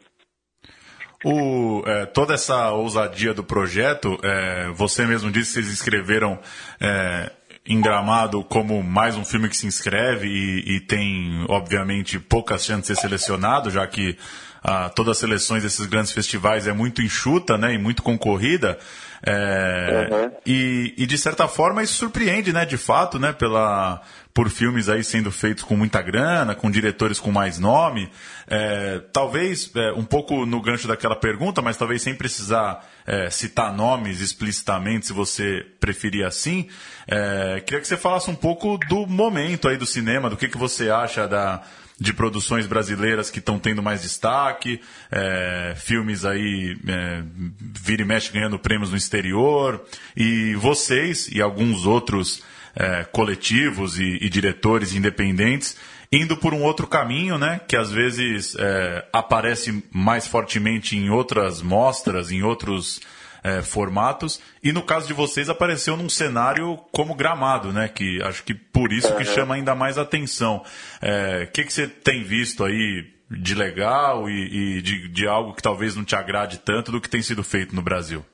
O, 1.25 1.83
é, 1.87 2.07
toda 2.07 2.35
essa 2.35 2.71
ousadia 2.71 3.35
do 3.35 3.43
projeto, 3.43 4.19
é, 4.23 4.69
você 4.71 5.05
mesmo 5.05 5.31
disse 5.31 5.55
que 5.55 5.63
vocês 5.63 5.73
escreveram 5.73 6.39
é, 6.81 7.31
em 7.67 7.81
Gramado 7.81 8.43
como 8.45 8.83
mais 8.83 9.17
um 9.17 9.25
filme 9.25 9.49
que 9.49 9.57
se 9.57 9.67
inscreve 9.67 10.27
e, 10.27 10.77
e 10.77 10.81
tem, 10.81 11.45
obviamente, 11.49 12.19
poucas 12.21 12.65
chances 12.65 12.87
de 12.89 12.95
ser 12.95 13.01
selecionado, 13.01 13.71
já 13.71 13.87
que 13.87 14.17
ah, 14.63 14.89
todas 14.89 15.13
as 15.13 15.19
seleções 15.19 15.63
desses 15.63 15.87
grandes 15.87 16.13
festivais 16.13 16.67
é 16.67 16.73
muito 16.73 17.03
enxuta 17.03 17.57
né, 17.57 17.75
e 17.75 17.79
muito 17.79 18.03
concorrida. 18.03 18.79
É, 19.23 20.09
uhum. 20.11 20.31
e, 20.47 20.95
e, 20.97 21.07
de 21.07 21.19
certa 21.19 21.49
forma 21.49 21.83
isso 21.83 21.95
surpreende, 21.95 22.53
né, 22.53 22.65
de 22.65 22.77
fato, 22.77 23.19
né, 23.19 23.33
pela, 23.33 24.01
por 24.33 24.49
filmes 24.49 24.89
aí 24.89 25.03
sendo 25.03 25.33
feitos 25.33 25.65
com 25.65 25.77
muita 25.77 26.01
grana, 26.01 26.55
com 26.55 26.71
diretores 26.71 27.19
com 27.19 27.33
mais 27.33 27.59
nome. 27.59 28.09
É, 28.47 29.01
talvez 29.13 29.71
é, 29.75 29.93
um 29.93 30.05
pouco 30.05 30.47
no 30.47 30.61
gancho 30.61 30.87
daquela 30.87 31.17
pergunta, 31.17 31.61
mas 31.61 31.77
talvez 31.77 32.03
sem 32.03 32.15
precisar 32.15 32.89
é, 33.07 33.29
citar 33.31 33.75
nomes 33.75 34.21
explicitamente, 34.21 35.07
se 35.07 35.13
você 35.13 35.67
preferir 35.81 36.25
assim. 36.25 36.69
É, 37.07 37.61
queria 37.67 37.81
que 37.81 37.89
você 37.89 37.97
falasse 37.97 38.31
um 38.31 38.37
pouco 38.37 38.79
do 38.89 39.07
momento 39.07 39.69
aí 39.69 39.77
do 39.77 39.87
cinema, 39.87 40.31
do 40.31 40.37
que, 40.37 40.49
que 40.49 40.59
você 40.59 40.91
acha 40.91 41.27
da 41.27 41.63
de 42.01 42.13
produções 42.13 42.67
brasileiras 42.67 43.31
que 43.31 43.41
estão 43.41 43.59
tendo 43.59 43.83
mais 43.83 44.03
destaque, 44.03 44.81
é, 45.11 45.75
filmes 45.77 46.25
aí 46.25 46.77
é, 46.87 47.23
vira 47.59 48.03
e 48.03 48.05
mexe 48.05 48.33
ganhando 48.33 48.59
prêmios 48.59 48.91
no 48.91 48.97
exterior, 48.97 49.85
e 50.17 50.55
vocês 50.55 51.29
e 51.33 51.43
alguns 51.43 51.87
outros 51.87 52.43
é, 52.77 53.05
coletivos 53.05 53.99
e, 53.99 54.19
e, 54.21 54.29
diretores 54.29 54.95
independentes 54.95 55.77
indo 56.11 56.37
por 56.37 56.55
um 56.55 56.63
outro 56.63 56.87
caminho, 56.87 57.37
né, 57.37 57.61
que 57.69 57.77
às 57.77 57.91
vezes 57.91 58.57
é, 58.59 59.05
aparece 59.13 59.85
mais 59.93 60.27
fortemente 60.27 60.97
em 60.97 61.11
outras 61.11 61.61
mostras, 61.61 62.31
em 62.31 62.43
outros 62.43 63.01
é, 63.43 63.63
formatos. 63.63 64.41
E 64.63 64.73
no 64.73 64.83
caso 64.83 65.07
de 65.07 65.13
vocês, 65.13 65.49
apareceu 65.49 65.97
num 65.97 66.09
cenário 66.09 66.77
como 66.93 67.15
gramado, 67.15 67.73
né? 67.73 67.89
Que 67.89 68.23
acho 68.23 68.43
que 68.45 68.55
por 68.55 68.93
isso 68.93 69.15
que 69.17 69.25
chama 69.25 69.55
ainda 69.55 69.75
mais 69.75 69.99
atenção. 69.99 70.59
O 70.59 70.65
é, 71.03 71.47
que, 71.47 71.65
que 71.65 71.73
você 71.73 71.87
tem 71.87 72.23
visto 72.23 72.65
aí 72.65 73.07
de 73.31 73.55
legal 73.55 74.29
e, 74.29 74.79
e 74.79 74.83
de, 74.83 75.09
de 75.09 75.27
algo 75.27 75.55
que 75.55 75.63
talvez 75.63 75.95
não 75.95 76.05
te 76.05 76.17
agrade 76.17 76.59
tanto 76.59 76.91
do 76.91 77.01
que 77.01 77.11
tem 77.11 77.23
sido 77.23 77.45
feito 77.45 77.75
no 77.75 77.83
Brasil? 77.83 78.25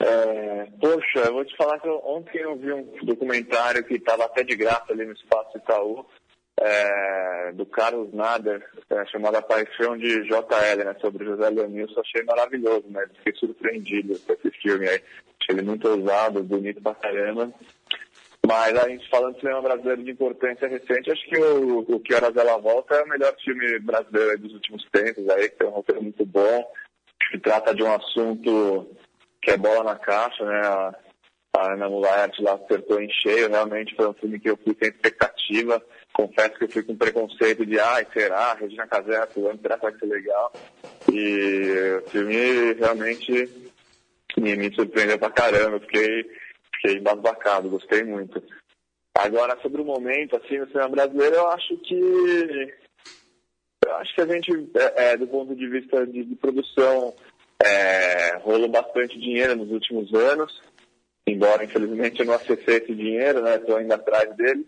É, 0.00 0.68
poxa, 0.80 1.18
eu 1.26 1.32
vou 1.32 1.44
te 1.44 1.56
falar 1.56 1.80
que 1.80 1.88
eu, 1.88 2.00
ontem 2.04 2.38
eu 2.38 2.56
vi 2.56 2.72
um 2.72 3.04
documentário 3.04 3.82
que 3.84 3.94
estava 3.94 4.24
até 4.24 4.44
de 4.44 4.54
graça 4.54 4.92
ali 4.92 5.04
no 5.04 5.12
Espaço 5.12 5.58
Itaú, 5.58 6.06
é, 6.60 7.52
do 7.52 7.64
Carlos 7.66 8.12
Nader, 8.12 8.64
é, 8.90 9.06
chamada 9.06 9.42
Paixão 9.42 9.96
de 9.96 10.22
JL, 10.24 10.84
né, 10.84 10.96
sobre 11.00 11.24
José 11.24 11.48
Leonilson, 11.50 12.00
achei 12.00 12.22
maravilhoso, 12.24 12.84
né? 12.88 13.06
Fiquei 13.16 13.34
surpreendido 13.34 14.18
com 14.20 14.32
esse 14.32 14.50
filme 14.60 14.88
aí. 14.88 15.00
Achei 15.40 15.54
ele 15.54 15.62
muito 15.62 15.88
ousado, 15.88 16.42
bonito 16.42 16.82
pra 16.82 16.94
caramba. 16.94 17.52
Mas 18.46 18.76
a 18.76 18.88
gente 18.88 19.08
falando 19.10 19.34
de 19.34 19.40
cinema 19.40 19.60
brasileiro 19.60 20.02
de 20.02 20.10
importância 20.10 20.68
recente, 20.68 21.12
acho 21.12 21.28
que 21.28 21.38
o, 21.38 21.80
o 21.80 22.00
Que 22.00 22.14
Horas 22.14 22.36
Ela 22.36 22.56
Volta 22.56 22.94
é 22.94 23.02
o 23.02 23.08
melhor 23.08 23.34
filme 23.44 23.78
brasileiro 23.80 24.38
dos 24.38 24.54
últimos 24.54 24.84
tempos 24.90 25.28
aí, 25.28 25.48
que 25.50 25.56
tem 25.56 25.68
um 25.68 25.72
roteiro 25.72 26.02
muito 26.02 26.24
bom, 26.24 26.64
que 27.30 27.38
trata 27.38 27.74
de 27.74 27.82
um 27.82 27.92
assunto 27.92 28.88
que 29.42 29.50
é 29.50 29.56
bola 29.56 29.84
na 29.84 29.96
caixa, 29.96 30.44
né? 30.44 30.60
A, 30.66 30.94
a 31.56 31.72
Ana 31.74 31.88
Mulaert 31.88 32.38
lá 32.40 32.54
acertou 32.54 33.00
em 33.00 33.10
cheio, 33.10 33.50
realmente 33.50 33.94
foi 33.94 34.08
um 34.08 34.14
filme 34.14 34.40
que 34.40 34.50
eu 34.50 34.56
fui 34.56 34.76
sem 34.80 34.88
expectativa 34.88 35.82
confesso 36.12 36.58
que 36.58 36.64
eu 36.64 36.68
fui 36.68 36.82
com 36.82 36.96
preconceito 36.96 37.64
de, 37.64 37.78
ai, 37.78 38.06
será? 38.12 38.54
Regina 38.54 38.86
Casé, 38.86 39.26
fulano, 39.28 39.60
será 39.60 39.76
que 39.76 39.82
vai 39.82 39.98
ser 39.98 40.06
legal? 40.06 40.52
E 41.12 42.00
o 42.02 42.10
filme 42.10 42.72
realmente 42.74 43.48
me, 44.36 44.56
me 44.56 44.74
surpreendeu 44.74 45.18
pra 45.18 45.30
caramba, 45.30 45.80
fiquei, 45.80 46.24
fiquei 46.74 46.98
embasbacado, 46.98 47.70
gostei 47.70 48.02
muito. 48.04 48.42
Agora, 49.16 49.58
sobre 49.60 49.80
o 49.80 49.84
momento, 49.84 50.36
assim, 50.36 50.58
no 50.58 50.66
cinema 50.68 50.88
brasileiro, 50.88 51.36
eu 51.36 51.48
acho 51.48 51.76
que 51.78 52.74
eu 53.84 53.94
acho 53.96 54.14
que 54.14 54.20
a 54.20 54.26
gente, 54.26 54.70
é, 54.74 55.12
é, 55.12 55.16
do 55.16 55.26
ponto 55.26 55.54
de 55.54 55.68
vista 55.68 56.06
de, 56.06 56.24
de 56.24 56.34
produção, 56.36 57.14
é, 57.64 58.36
rolou 58.38 58.68
bastante 58.68 59.18
dinheiro 59.18 59.56
nos 59.56 59.70
últimos 59.70 60.12
anos, 60.14 60.60
embora 61.26 61.64
infelizmente 61.64 62.20
eu 62.20 62.26
não 62.26 62.34
acessei 62.34 62.76
esse 62.76 62.94
dinheiro, 62.94 63.40
né? 63.42 63.56
Estou 63.56 63.76
ainda 63.76 63.94
atrás 63.94 64.34
dele 64.36 64.66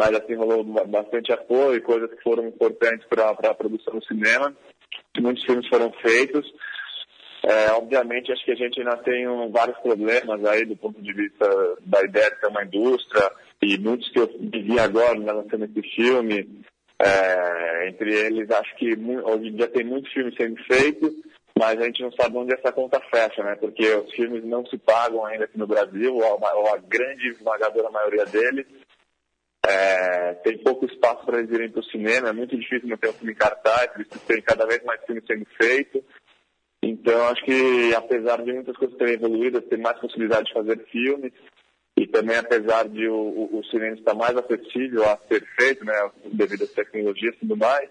mas 0.00 0.14
assim 0.14 0.34
rolou 0.34 0.64
bastante 0.64 1.30
apoio, 1.30 1.82
coisas 1.82 2.10
que 2.10 2.22
foram 2.22 2.48
importantes 2.48 3.06
para 3.06 3.28
a 3.28 3.54
produção 3.54 3.98
do 3.98 4.04
cinema. 4.06 4.56
Muitos 5.18 5.44
filmes 5.44 5.68
foram 5.68 5.92
feitos. 6.00 6.50
É, 7.42 7.70
obviamente, 7.72 8.32
acho 8.32 8.44
que 8.44 8.52
a 8.52 8.56
gente 8.56 8.80
ainda 8.80 8.96
tem 8.98 9.28
um, 9.28 9.50
vários 9.50 9.76
problemas 9.78 10.42
aí 10.46 10.64
do 10.64 10.74
ponto 10.74 11.00
de 11.02 11.12
vista 11.12 11.46
da 11.84 12.02
ideia 12.02 12.30
de 12.30 12.40
ser 12.40 12.46
uma 12.46 12.64
indústria 12.64 13.30
e 13.62 13.76
muitos 13.78 14.10
que 14.10 14.20
eu 14.20 14.30
vivi 14.38 14.78
agora 14.78 15.18
né, 15.18 15.30
lançando 15.32 15.66
esse 15.66 15.82
filme. 15.94 16.62
É, 17.02 17.88
entre 17.88 18.14
eles, 18.14 18.50
acho 18.50 18.76
que 18.76 18.92
hoje 18.94 19.48
em 19.48 19.56
dia 19.56 19.68
tem 19.68 19.84
muito 19.84 20.10
filme 20.12 20.34
sendo 20.36 20.62
feito, 20.64 21.10
mas 21.58 21.78
a 21.78 21.84
gente 21.84 22.02
não 22.02 22.12
sabe 22.12 22.36
onde 22.36 22.54
essa 22.54 22.72
conta 22.72 23.00
fecha, 23.10 23.42
né? 23.42 23.54
Porque 23.56 23.86
os 23.86 24.12
filmes 24.12 24.44
não 24.44 24.64
se 24.66 24.76
pagam 24.76 25.24
ainda 25.24 25.44
aqui 25.44 25.58
no 25.58 25.66
Brasil, 25.66 26.14
ou 26.14 26.22
a, 26.24 26.54
ou 26.54 26.74
a 26.74 26.76
grande 26.76 27.28
esmagadora 27.28 27.90
maioria 27.90 28.26
deles. 28.26 28.66
É, 29.70 30.34
tem 30.42 30.58
pouco 30.58 30.84
espaço 30.84 31.24
para 31.24 31.38
eles 31.38 31.50
irem 31.52 31.70
para 31.70 31.80
o 31.80 31.84
cinema, 31.84 32.28
é 32.28 32.32
muito 32.32 32.58
difícil 32.58 32.88
manter 32.88 33.10
um 33.10 33.12
filme 33.12 33.32
em 33.32 33.36
cartaz, 33.36 33.90
tem 34.26 34.42
cada 34.42 34.66
vez 34.66 34.82
mais 34.82 35.00
filmes 35.04 35.24
sendo 35.26 35.46
feitos. 35.56 36.02
Então, 36.82 37.28
acho 37.28 37.44
que 37.44 37.94
apesar 37.94 38.42
de 38.42 38.52
muitas 38.52 38.76
coisas 38.76 38.96
terem 38.96 39.14
evoluído, 39.14 39.60
tem 39.62 39.78
mais 39.78 39.98
possibilidade 40.00 40.46
de 40.46 40.54
fazer 40.54 40.78
filmes, 40.86 41.32
e 41.96 42.06
também 42.06 42.36
apesar 42.36 42.88
de 42.88 43.06
o, 43.06 43.14
o, 43.14 43.58
o 43.58 43.64
cinema 43.66 43.94
estar 43.94 44.14
mais 44.14 44.36
acessível 44.36 45.04
a 45.04 45.16
ser 45.28 45.46
feito, 45.58 45.84
né, 45.84 46.10
devido 46.32 46.64
às 46.64 46.72
tecnologias 46.72 47.34
e 47.36 47.38
tudo 47.38 47.56
mais, 47.56 47.88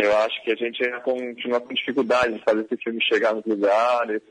eu 0.00 0.16
acho 0.18 0.42
que 0.42 0.52
a 0.52 0.56
gente 0.56 0.84
ainda 0.84 1.00
continua 1.00 1.60
com 1.60 1.74
dificuldade 1.74 2.34
de 2.34 2.44
fazer 2.44 2.62
esse 2.62 2.82
filme 2.82 3.02
chegar 3.02 3.34
nos 3.34 3.44
lugares, 3.44 4.22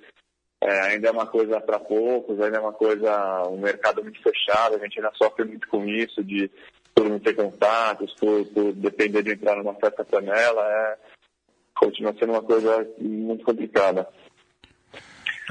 é, 0.64 0.82
ainda 0.94 1.10
é 1.10 1.12
uma 1.12 1.28
coisa 1.28 1.60
para 1.60 1.78
poucos, 1.78 2.40
ainda 2.40 2.58
é 2.58 2.60
uma 2.60 2.72
coisa, 2.72 3.44
um 3.50 3.58
mercado 3.58 4.02
muito 4.02 4.22
fechado, 4.22 4.76
a 4.76 4.80
gente 4.80 4.98
ainda 4.98 5.12
sofre 5.22 5.44
muito 5.44 5.68
com 5.68 5.86
isso, 5.86 6.24
de 6.24 6.50
por 6.96 7.10
não 7.10 7.20
ter 7.20 7.36
contatos, 7.36 8.14
por, 8.14 8.46
por 8.46 8.72
depender 8.74 9.24
de 9.24 9.34
entrar 9.34 9.58
numa 9.58 9.74
festa 9.76 10.06
panela, 10.06 10.64
é, 10.66 10.98
continua 11.76 12.14
sendo 12.18 12.32
uma 12.32 12.42
coisa 12.42 12.88
muito 12.98 13.44
complicada. 13.44 14.08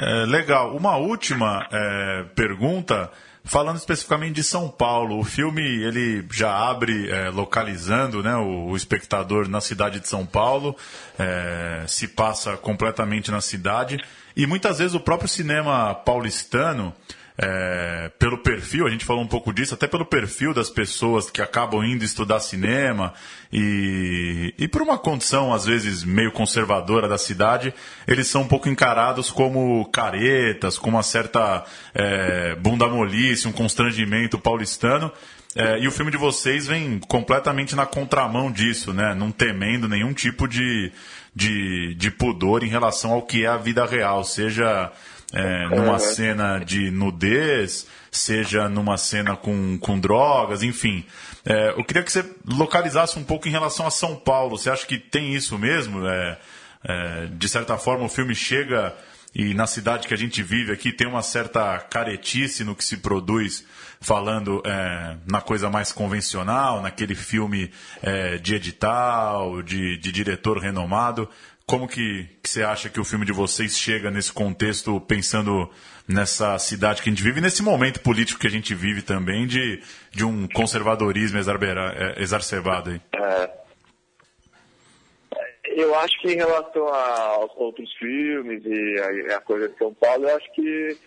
É, 0.01 0.25
legal. 0.25 0.75
Uma 0.75 0.97
última 0.97 1.69
é, 1.71 2.25
pergunta 2.35 3.11
Falando 3.45 3.77
especificamente 3.77 4.37
de 4.37 4.45
São 4.45 4.69
Paulo, 4.69 5.19
o 5.19 5.25
filme 5.25 5.61
ele 5.61 6.25
já 6.31 6.57
abre 6.57 7.11
é, 7.11 7.29
localizando 7.29 8.23
né, 8.23 8.37
o, 8.37 8.69
o, 8.69 8.77
espectador 8.77 9.49
na 9.49 9.61
cidade 9.61 9.99
de 9.99 10.07
São 10.07 10.25
Paulo, 10.25 10.77
é, 11.19 11.85
se 11.89 12.07
passa 12.07 12.57
completamente 12.57 13.33
na 13.33 13.41
cidade. 13.41 13.99
E 14.37 14.47
muitas 14.47 14.79
vezes 14.79 14.95
o 14.95 15.01
próprio 15.01 15.29
cinema 15.29 15.93
paulistano 15.93 16.95
é, 17.39 18.11
pelo 18.19 18.39
perfil, 18.39 18.87
a 18.87 18.91
gente 18.91 19.05
falou 19.05 19.23
um 19.23 19.27
pouco 19.27 19.53
disso, 19.53 19.75
até 19.75 19.87
pelo 19.87 20.05
perfil 20.05 20.53
das 20.53 20.69
pessoas 20.69 21.31
que 21.31 21.41
acabam 21.41 21.83
indo 21.83 22.05
estudar 22.05 22.41
cinema 22.41 23.15
e, 23.53 24.55
e 24.59 24.69
por 24.69 24.83
uma 24.83 24.99
condição, 24.99 25.53
às 25.53 25.65
vezes, 25.65 26.05
meio 26.05 26.31
conservadora 26.31 27.09
da 27.09 27.19
cidade, 27.19 27.73
eles 28.07 28.27
são 28.27 28.43
um 28.43 28.49
pouco 28.49 28.69
encarados 28.69 29.31
como 29.31 29.85
caretas, 29.87 30.79
com 30.79 30.91
uma 30.91 31.03
certa 31.03 31.65
é, 31.95 32.55
bunda 32.57 32.87
molice, 32.87 33.49
um 33.49 33.53
constrangimento 33.53 34.39
paulistano. 34.39 35.11
É, 35.55 35.79
e 35.81 35.87
o 35.87 35.93
filme 35.93 36.11
de 36.11 36.17
vocês 36.17 36.67
vem 36.67 36.99
completamente 36.99 37.77
na 37.77 37.85
contramão 37.85 38.51
disso, 38.51 38.95
né? 38.95 39.15
Não 39.15 39.31
temendo 39.31 39.87
nenhum 39.87 40.15
tipo 40.15 40.49
de, 40.49 40.91
de, 41.35 41.95
de 41.95 42.11
pudor 42.11 42.65
em 42.65 42.69
relação 42.69 43.13
ao 43.13 43.21
que 43.21 43.45
é 43.45 43.49
a 43.49 43.59
vida 43.59 43.85
real, 43.85 44.25
seja 44.25 44.91
é, 45.33 45.69
numa 45.69 45.99
cena 45.99 46.59
de 46.59 46.91
nudez, 46.91 47.87
seja 48.11 48.69
numa 48.69 48.97
cena 48.97 49.37
com, 49.37 49.79
com 49.79 49.99
drogas, 49.99 50.63
enfim. 50.63 51.05
É, 51.45 51.71
eu 51.71 51.85
queria 51.85 52.03
que 52.03 52.13
você 52.13 52.25
localizasse 52.47 53.19
um 53.19 53.25
pouco 53.25 53.49
em 53.49 53.51
relação 53.51 53.87
a 53.87 53.91
São 53.91 54.15
Paulo. 54.15 54.59
Você 54.59 54.71
acha 54.71 54.87
que 54.87 54.99
tem 54.99 55.35
isso 55.35 55.59
mesmo? 55.59 56.07
É, 56.07 56.39
é, 56.85 57.27
de 57.33 57.49
certa 57.49 57.79
forma, 57.79 58.05
o 58.05 58.09
filme 58.09 58.35
chega 58.35 58.95
e 59.35 59.55
na 59.55 59.67
cidade 59.67 60.07
que 60.07 60.13
a 60.13 60.19
gente 60.19 60.43
vive 60.43 60.73
aqui 60.73 60.93
tem 60.93 61.07
uma 61.07 61.23
certa 61.23 61.79
caretice 61.79 62.65
no 62.65 62.77
que 62.77 62.85
se 62.85 62.99
produz, 62.99 63.65
falando 63.99 64.63
é, 64.67 65.17
na 65.27 65.41
coisa 65.41 65.71
mais 65.71 65.91
convencional, 65.91 66.83
naquele 66.83 67.15
filme 67.15 67.71
é, 68.03 68.37
de 68.37 68.55
edital, 68.55 69.63
de, 69.63 69.97
de 69.97 70.13
diretor 70.13 70.59
renomado. 70.59 71.29
Como 71.73 71.89
que, 71.89 72.29
que 72.43 72.51
você 72.51 72.63
acha 72.63 72.91
que 72.91 73.01
o 73.01 73.05
filme 73.05 73.25
de 73.25 73.33
vocês 73.33 73.79
chega 73.79 74.11
nesse 74.11 74.31
contexto, 74.31 75.01
pensando 75.01 75.71
nessa 76.07 76.59
cidade 76.59 77.01
que 77.01 77.09
a 77.09 77.13
gente 77.13 77.23
vive, 77.23 77.41
nesse 77.41 77.63
momento 77.63 77.99
político 78.01 78.39
que 78.39 78.47
a 78.47 78.51
gente 78.51 78.75
vive 78.75 79.01
também, 79.01 79.47
de, 79.47 79.83
de 80.11 80.23
um 80.23 80.47
conservadorismo 80.49 81.39
é, 81.39 82.21
exacerbado 82.21 82.91
aí? 82.91 83.01
É. 83.17 83.51
Eu 85.75 85.95
acho 85.95 86.21
que 86.21 86.33
em 86.33 86.37
relação 86.37 86.87
aos 86.89 87.51
outros 87.57 87.91
filmes 87.95 88.63
e 88.67 89.31
a, 89.31 89.39
a 89.39 89.41
coisa 89.41 89.67
de 89.71 89.79
São 89.79 89.95
Paulo, 89.95 90.29
eu 90.29 90.37
acho 90.37 90.53
que 90.53 90.99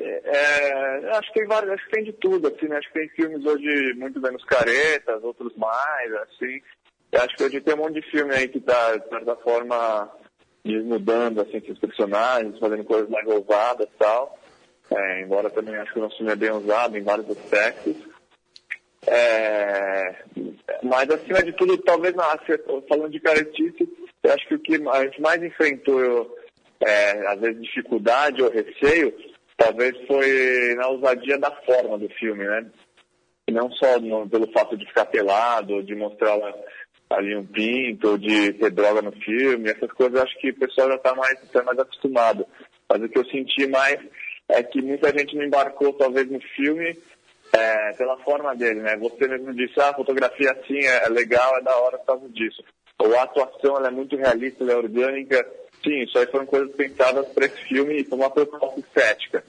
é, 0.00 1.08
acho 1.10 1.32
que 1.32 1.38
tem 1.38 1.46
vários, 1.46 1.70
acho 1.70 1.84
que 1.84 1.92
tem 1.92 2.04
de 2.04 2.12
tudo, 2.14 2.48
assim, 2.48 2.66
né? 2.66 2.78
Acho 2.78 2.88
que 2.88 2.98
tem 2.98 3.08
filmes 3.10 3.46
hoje 3.46 3.94
muito 3.94 4.20
menos 4.20 4.44
caretas, 4.44 5.22
outros 5.22 5.54
mais, 5.56 6.12
assim. 6.14 6.60
Eu 7.12 7.20
acho 7.20 7.36
que 7.36 7.44
hoje 7.44 7.60
tem 7.60 7.74
um 7.74 7.78
monte 7.78 8.00
de 8.00 8.10
filme 8.10 8.34
aí 8.34 8.48
que 8.48 8.58
está, 8.58 8.96
de 8.96 9.08
certa 9.08 9.36
forma, 9.36 10.10
desnudando 10.64 11.40
assim, 11.40 11.58
esses 11.58 11.78
personagens, 11.78 12.58
fazendo 12.58 12.84
coisas 12.84 13.08
mais 13.08 13.26
ousadas 13.26 13.86
e 13.86 13.98
tal. 13.98 14.38
É, 14.90 15.22
embora 15.22 15.50
também 15.50 15.76
acho 15.76 15.92
que 15.92 15.98
o 15.98 16.02
nosso 16.02 16.16
filme 16.16 16.32
é 16.32 16.36
bem 16.36 16.50
usado 16.50 16.96
em 16.96 17.02
vários 17.02 17.30
aspectos. 17.30 17.94
É, 19.06 20.16
mas 20.82 21.08
acima 21.10 21.42
de 21.42 21.52
tudo, 21.52 21.76
talvez 21.78 22.14
na, 22.14 22.38
falando 22.88 23.10
de 23.10 23.20
caretice, 23.20 23.88
eu 24.22 24.32
acho 24.32 24.48
que 24.48 24.54
o 24.54 24.58
que 24.58 24.88
a 24.88 25.04
gente 25.04 25.20
mais 25.20 25.42
enfrentou, 25.42 26.34
é, 26.80 27.26
às 27.26 27.40
vezes, 27.40 27.62
dificuldade 27.62 28.42
ou 28.42 28.50
receio, 28.50 29.14
talvez 29.56 29.94
foi 30.06 30.74
na 30.76 30.88
ousadia 30.88 31.38
da 31.38 31.50
forma 31.50 31.98
do 31.98 32.08
filme, 32.10 32.44
né? 32.44 32.66
E 33.46 33.52
não 33.52 33.70
só 33.72 34.00
no, 34.00 34.28
pelo 34.28 34.50
fato 34.52 34.76
de 34.76 34.86
ficar 34.86 35.04
pelado, 35.06 35.82
de 35.82 35.94
mostrar 35.94 36.36
ali 37.16 37.36
um 37.36 37.46
pinto, 37.46 38.10
ou 38.10 38.18
de 38.18 38.52
ter 38.54 38.70
droga 38.70 39.02
no 39.02 39.12
filme, 39.12 39.70
essas 39.70 39.90
coisas 39.92 40.20
acho 40.20 40.38
que 40.38 40.50
o 40.50 40.58
pessoal 40.58 40.88
já 40.88 40.96
está 40.96 41.14
mais, 41.14 41.40
tá 41.50 41.62
mais 41.62 41.78
acostumado. 41.78 42.46
Mas 42.88 43.02
o 43.02 43.08
que 43.08 43.18
eu 43.18 43.24
senti 43.26 43.66
mais 43.66 43.98
é 44.48 44.62
que 44.62 44.82
muita 44.82 45.16
gente 45.16 45.36
não 45.36 45.44
embarcou 45.44 45.92
talvez 45.94 46.30
no 46.30 46.40
filme 46.40 46.96
é, 47.52 47.92
pela 47.92 48.16
forma 48.18 48.54
dele, 48.54 48.80
né? 48.80 48.96
Você 48.96 49.28
mesmo 49.28 49.54
disse, 49.54 49.80
ah, 49.80 49.90
a 49.90 49.94
fotografia 49.94 50.52
assim 50.52 50.78
é, 50.78 51.06
é 51.06 51.08
legal, 51.08 51.56
é 51.56 51.62
da 51.62 51.76
hora 51.76 51.98
por 51.98 52.06
causa 52.06 52.28
disso. 52.28 52.62
Ou 52.98 53.16
a 53.16 53.22
atuação 53.22 53.76
ela 53.76 53.88
é 53.88 53.90
muito 53.90 54.16
realista, 54.16 54.62
ela 54.62 54.72
é 54.72 54.76
orgânica. 54.76 55.46
Sim, 55.82 56.02
isso 56.02 56.18
aí 56.18 56.26
foram 56.26 56.46
coisas 56.46 56.74
pensadas 56.74 57.26
para 57.28 57.46
esse 57.46 57.60
filme 57.64 57.98
e 57.98 58.04
para 58.04 58.16
uma 58.16 58.30
proposta 58.30 58.80
estética. 58.80 59.44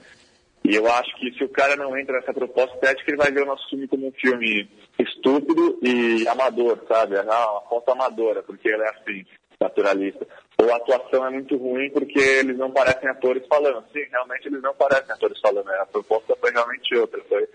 E 0.68 0.74
eu 0.74 0.90
acho 0.90 1.14
que 1.16 1.32
se 1.38 1.44
o 1.44 1.48
cara 1.48 1.76
não 1.76 1.96
entra 1.96 2.18
nessa 2.18 2.34
proposta 2.34 2.74
estética, 2.74 3.08
ele 3.08 3.18
vai 3.18 3.30
ver 3.30 3.44
o 3.44 3.46
nosso 3.46 3.68
filme 3.70 3.86
como 3.86 4.08
um 4.08 4.12
filme 4.12 4.68
estúpido 4.98 5.78
e 5.80 6.26
amador, 6.26 6.84
sabe? 6.88 7.16
Ah, 7.16 7.52
uma 7.52 7.60
foto 7.68 7.92
amadora, 7.92 8.42
porque 8.42 8.68
ele 8.68 8.82
é 8.82 8.88
assim, 8.88 9.24
naturalista. 9.60 10.26
Ou 10.58 10.72
a 10.72 10.76
atuação 10.76 11.24
é 11.24 11.30
muito 11.30 11.56
ruim 11.56 11.88
porque 11.90 12.18
eles 12.18 12.58
não 12.58 12.72
parecem 12.72 13.08
atores 13.08 13.46
falando. 13.46 13.84
Sim, 13.92 14.04
realmente 14.10 14.48
eles 14.48 14.60
não 14.60 14.74
parecem 14.74 15.12
atores 15.12 15.38
falando. 15.40 15.66
Né? 15.66 15.76
A 15.82 15.86
proposta 15.86 16.34
foi 16.34 16.50
realmente 16.50 16.96
outra. 16.96 17.22
Foi, 17.28 17.48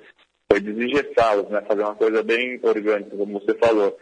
foi 0.50 0.62
desengessá-los, 0.62 1.50
né? 1.50 1.62
Fazer 1.68 1.82
uma 1.82 1.96
coisa 1.96 2.24
bem 2.24 2.62
orgânica, 2.64 3.18
como 3.18 3.42
você 3.42 3.54
falou. 3.56 4.00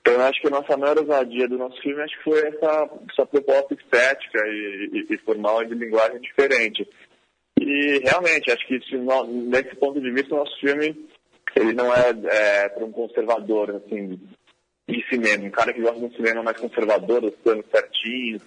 Então, 0.00 0.14
eu 0.14 0.22
acho 0.22 0.40
que 0.40 0.46
a 0.46 0.50
nossa 0.50 0.76
maior 0.78 0.98
ousadia 0.98 1.46
do 1.46 1.58
nosso 1.58 1.78
filme 1.82 2.00
acho 2.00 2.16
que 2.16 2.24
foi 2.24 2.40
essa, 2.46 2.90
essa 3.10 3.26
proposta 3.26 3.74
estética 3.74 4.46
e, 4.46 4.90
e, 5.10 5.14
e 5.14 5.18
formal 5.18 5.62
de 5.64 5.74
linguagem 5.74 6.20
diferente. 6.20 6.88
E 7.60 7.98
realmente, 8.00 8.50
acho 8.50 8.66
que 8.66 8.80
se, 8.80 8.96
nesse 8.96 9.74
ponto 9.76 10.00
de 10.00 10.10
vista, 10.10 10.34
o 10.34 10.38
nosso 10.38 10.58
filme 10.60 11.08
ele 11.56 11.72
não 11.72 11.94
é, 11.94 12.10
é 12.26 12.68
para 12.68 12.84
um 12.84 12.92
conservador, 12.92 13.70
assim, 13.70 14.20
de 14.88 15.08
cinema. 15.08 15.44
Um 15.44 15.50
cara 15.50 15.72
que 15.72 15.80
gosta 15.80 15.98
de 15.98 16.06
um 16.06 16.12
cinema 16.12 16.42
mais 16.42 16.58
conservador, 16.58 17.20
dos 17.20 17.34
planos 17.36 17.64
certinhos, 17.70 18.42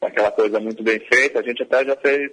aquela 0.00 0.30
coisa 0.30 0.60
muito 0.60 0.82
bem 0.82 1.00
feita. 1.00 1.40
A 1.40 1.42
gente 1.42 1.62
até 1.62 1.84
já 1.84 1.96
fez 1.96 2.30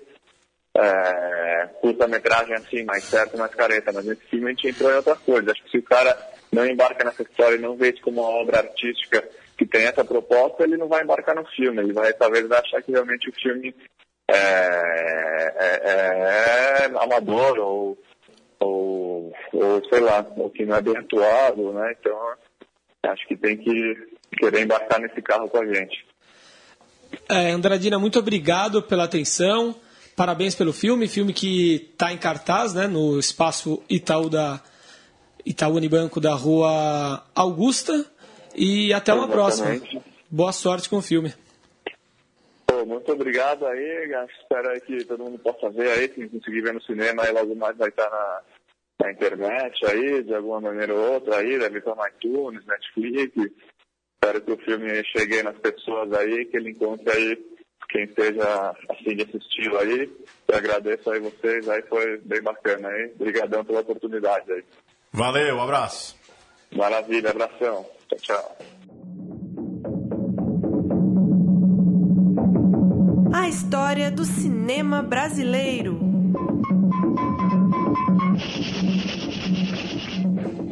é, 0.77 1.69
curta-metragem 1.81 2.55
assim, 2.55 2.83
mais 2.83 3.03
certo, 3.03 3.37
mais 3.37 3.53
careta, 3.53 3.91
mas 3.91 4.05
nesse 4.05 4.21
filme 4.27 4.45
a 4.45 4.49
gente 4.49 4.67
entrou 4.67 4.91
em 4.91 4.95
outra 4.95 5.15
coisa. 5.15 5.51
Acho 5.51 5.63
que 5.63 5.71
se 5.71 5.77
o 5.79 5.83
cara 5.83 6.15
não 6.51 6.65
embarca 6.65 7.03
nessa 7.03 7.23
história 7.23 7.55
e 7.55 7.61
não 7.61 7.75
vê 7.75 7.89
isso 7.89 8.01
como 8.01 8.21
uma 8.21 8.29
obra 8.29 8.59
artística 8.59 9.27
que 9.57 9.65
tem 9.65 9.85
essa 9.85 10.05
proposta, 10.05 10.63
ele 10.63 10.77
não 10.77 10.87
vai 10.87 11.03
embarcar 11.03 11.35
no 11.35 11.45
filme. 11.47 11.81
Ele 11.81 11.93
vai 11.93 12.13
talvez 12.13 12.49
achar 12.51 12.81
que 12.81 12.91
realmente 12.91 13.29
o 13.29 13.33
filme 13.33 13.75
é, 14.33 15.53
é, 15.57 16.83
é 16.83 17.03
amador 17.03 17.57
ou, 17.59 17.97
ou, 18.59 19.33
ou, 19.53 19.89
sei 19.89 19.99
lá, 19.99 20.25
ou 20.37 20.49
que 20.49 20.65
não 20.65 20.75
é 20.75 20.81
bem 20.81 20.97
atuado, 20.97 21.73
né? 21.73 21.95
Então, 21.99 22.17
acho 23.03 23.27
que 23.27 23.35
tem 23.35 23.57
que 23.57 23.95
querer 24.37 24.63
embarcar 24.63 24.99
nesse 24.99 25.21
carro 25.21 25.49
com 25.49 25.57
a 25.57 25.65
gente. 25.65 26.05
É, 27.27 27.51
Andradina, 27.51 27.97
muito 27.97 28.19
obrigado 28.19 28.81
pela 28.83 29.05
atenção. 29.05 29.75
Parabéns 30.15 30.53
pelo 30.53 30.73
filme, 30.73 31.07
filme 31.07 31.33
que 31.33 31.89
está 31.91 32.11
em 32.11 32.17
cartaz, 32.17 32.73
né, 32.73 32.87
no 32.87 33.17
espaço 33.17 33.81
Itaú 33.89 34.29
da 34.29 34.61
Itaú 35.45 35.75
Unibanco 35.75 36.19
da 36.19 36.33
Rua 36.33 37.23
Augusta. 37.33 38.05
E 38.53 38.93
até 38.93 39.13
uma 39.13 39.25
Exatamente. 39.25 39.79
próxima. 39.79 40.03
Boa 40.29 40.51
sorte 40.51 40.89
com 40.89 40.97
o 40.97 41.01
filme 41.01 41.33
muito 42.85 43.11
obrigado 43.11 43.65
aí. 43.65 44.11
Espero 44.41 44.69
aí 44.69 44.81
que 44.81 45.03
todo 45.05 45.23
mundo 45.23 45.39
possa 45.39 45.69
ver 45.69 45.91
aí, 45.91 46.13
se 46.13 46.29
conseguir 46.29 46.61
ver 46.61 46.73
no 46.73 46.81
cinema, 46.81 47.23
aí 47.23 47.31
logo 47.31 47.55
mais 47.55 47.77
vai 47.77 47.89
estar 47.89 48.09
na, 48.09 48.41
na 49.01 49.11
internet 49.11 49.85
aí, 49.85 50.23
de 50.23 50.33
alguma 50.33 50.61
maneira 50.61 50.93
ou 50.93 51.13
outra 51.13 51.37
aí, 51.37 51.57
deve 51.57 51.79
estar 51.79 51.95
no 51.95 52.07
iTunes, 52.07 52.65
Netflix. 52.65 53.33
Espero 54.15 54.41
que 54.41 54.51
o 54.51 54.57
filme 54.57 55.03
chegue 55.05 55.41
nas 55.43 55.57
pessoas 55.57 56.11
aí, 56.13 56.45
que 56.45 56.57
ele 56.57 56.71
encontre 56.71 57.09
aí 57.11 57.49
quem 57.89 58.03
esteja 58.03 58.75
assim 58.89 59.15
de 59.15 59.23
assisti-lo 59.23 59.77
aí. 59.79 60.11
Eu 60.47 60.57
agradeço 60.57 61.09
aí 61.09 61.19
vocês, 61.19 61.67
aí 61.67 61.81
foi 61.83 62.17
bem 62.17 62.41
bacana 62.41 62.89
aí. 62.89 63.11
Obrigadão 63.15 63.65
pela 63.65 63.81
oportunidade 63.81 64.51
aí. 64.51 64.63
Valeu, 65.11 65.55
um 65.55 65.61
abraço. 65.61 66.15
Maravilha, 66.71 67.31
abração. 67.31 67.85
Tchau, 68.07 68.19
tchau. 68.19 68.78
História 73.49 74.11
do 74.11 74.25
cinema 74.25 75.01
brasileiro. 75.01 75.99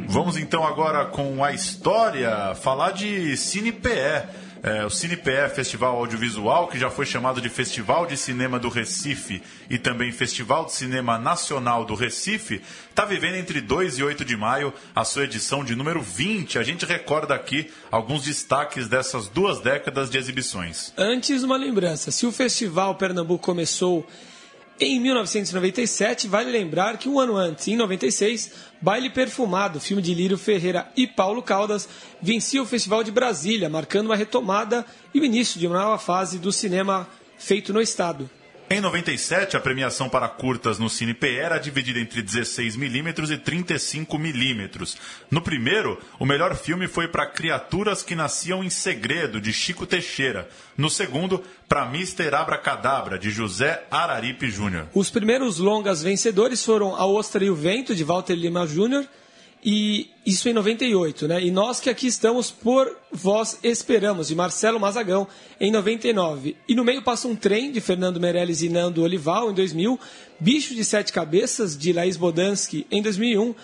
Vamos 0.07 0.37
então 0.37 0.63
agora 0.63 1.05
com 1.05 1.43
a 1.43 1.51
história, 1.51 2.53
falar 2.53 2.91
de 2.91 3.35
Cine 3.35 3.71
PE. 3.71 4.46
É, 4.67 4.85
o 4.85 4.89
CinePE 4.89 5.47
Festival 5.55 5.95
Audiovisual, 5.95 6.67
que 6.67 6.77
já 6.77 6.89
foi 6.89 7.05
chamado 7.05 7.39
de 7.39 7.47
Festival 7.47 8.05
de 8.05 8.17
Cinema 8.17 8.59
do 8.59 8.67
Recife 8.67 9.41
e 9.69 9.77
também 9.77 10.11
Festival 10.11 10.65
de 10.65 10.73
Cinema 10.73 11.17
Nacional 11.17 11.85
do 11.85 11.95
Recife, 11.95 12.61
está 12.89 13.05
vivendo 13.05 13.35
entre 13.35 13.61
2 13.61 13.97
e 13.97 14.03
8 14.03 14.25
de 14.25 14.35
maio 14.35 14.73
a 14.93 15.05
sua 15.05 15.23
edição 15.23 15.63
de 15.63 15.73
número 15.73 16.01
20. 16.01 16.59
A 16.59 16.63
gente 16.63 16.85
recorda 16.85 17.33
aqui 17.33 17.71
alguns 17.89 18.23
destaques 18.23 18.89
dessas 18.89 19.29
duas 19.29 19.61
décadas 19.61 20.09
de 20.09 20.17
exibições. 20.17 20.91
Antes, 20.97 21.43
uma 21.43 21.55
lembrança: 21.55 22.11
se 22.11 22.25
o 22.25 22.31
Festival 22.33 22.95
Pernambuco 22.95 23.45
começou 23.45 24.05
Em 24.79 24.99
1997, 24.99 26.27
vale 26.27 26.51
lembrar 26.51 26.97
que 26.97 27.09
um 27.09 27.19
ano 27.19 27.35
antes, 27.35 27.67
em 27.67 27.75
96, 27.75 28.51
Baile 28.79 29.09
Perfumado, 29.09 29.79
filme 29.79 30.03
de 30.03 30.13
Lírio 30.13 30.37
Ferreira 30.37 30.87
e 30.95 31.07
Paulo 31.07 31.41
Caldas, 31.41 31.89
vencia 32.21 32.61
o 32.61 32.65
Festival 32.65 33.03
de 33.03 33.11
Brasília, 33.11 33.69
marcando 33.69 34.05
uma 34.05 34.15
retomada 34.15 34.85
e 35.15 35.19
o 35.19 35.25
início 35.25 35.59
de 35.59 35.65
uma 35.65 35.79
nova 35.79 35.97
fase 35.97 36.37
do 36.37 36.51
cinema 36.51 37.09
feito 37.39 37.73
no 37.73 37.81
estado. 37.81 38.29
Em 38.69 38.81
97, 38.81 39.55
a 39.55 39.61
premiação 39.61 40.09
para 40.09 40.27
curtas 40.27 40.77
no 40.77 40.89
Cine 40.89 41.13
PE 41.13 41.37
era 41.37 41.57
dividida 41.57 42.01
entre 42.01 42.21
16mm 42.21 43.31
e 43.31 43.37
35mm. 43.37 44.97
No 45.31 45.41
primeiro, 45.41 45.97
o 46.19 46.25
melhor 46.25 46.53
filme 46.53 46.85
foi 46.85 47.07
para 47.07 47.25
Criaturas 47.25 48.03
que 48.03 48.13
Nasciam 48.13 48.61
em 48.61 48.69
Segredo, 48.69 49.39
de 49.39 49.53
Chico 49.53 49.85
Teixeira. 49.85 50.49
No 50.77 50.89
segundo, 50.89 51.41
para 51.69 51.85
Mister 51.85 52.35
Abracadabra, 52.35 53.17
de 53.17 53.29
José 53.29 53.85
Araripe 53.89 54.49
Júnior. 54.49 54.89
Os 54.93 55.09
primeiros 55.09 55.59
longas 55.59 56.03
vencedores 56.03 56.65
foram 56.65 56.93
A 56.93 57.05
Ostra 57.05 57.45
e 57.45 57.49
o 57.49 57.55
Vento, 57.55 57.95
de 57.95 58.03
Walter 58.03 58.35
Lima 58.35 58.67
Júnior, 58.67 59.07
e 59.63 60.09
isso 60.25 60.47
em 60.47 60.53
98, 60.53 61.27
né? 61.27 61.43
E 61.43 61.51
nós 61.51 61.79
que 61.79 61.89
aqui 61.89 62.07
estamos 62.07 62.51
por 62.51 62.95
Vós 63.11 63.59
Esperamos, 63.63 64.27
de 64.27 64.35
Marcelo 64.35 64.79
Mazagão, 64.79 65.27
em 65.59 65.71
99. 65.71 66.55
E 66.67 66.75
no 66.75 66.83
meio 66.83 67.01
passa 67.01 67.27
um 67.27 67.35
trem, 67.35 67.71
de 67.71 67.81
Fernando 67.81 68.19
Meirelles 68.19 68.61
e 68.61 68.69
Nando 68.69 69.01
Olival, 69.01 69.51
em 69.51 69.53
2000, 69.53 69.99
Bicho 70.39 70.75
de 70.75 70.85
Sete 70.85 71.11
Cabeças, 71.11 71.77
de 71.77 71.91
Laís 71.91 72.17
Bodansky, 72.17 72.85
em 72.91 73.01
2001, 73.01 73.55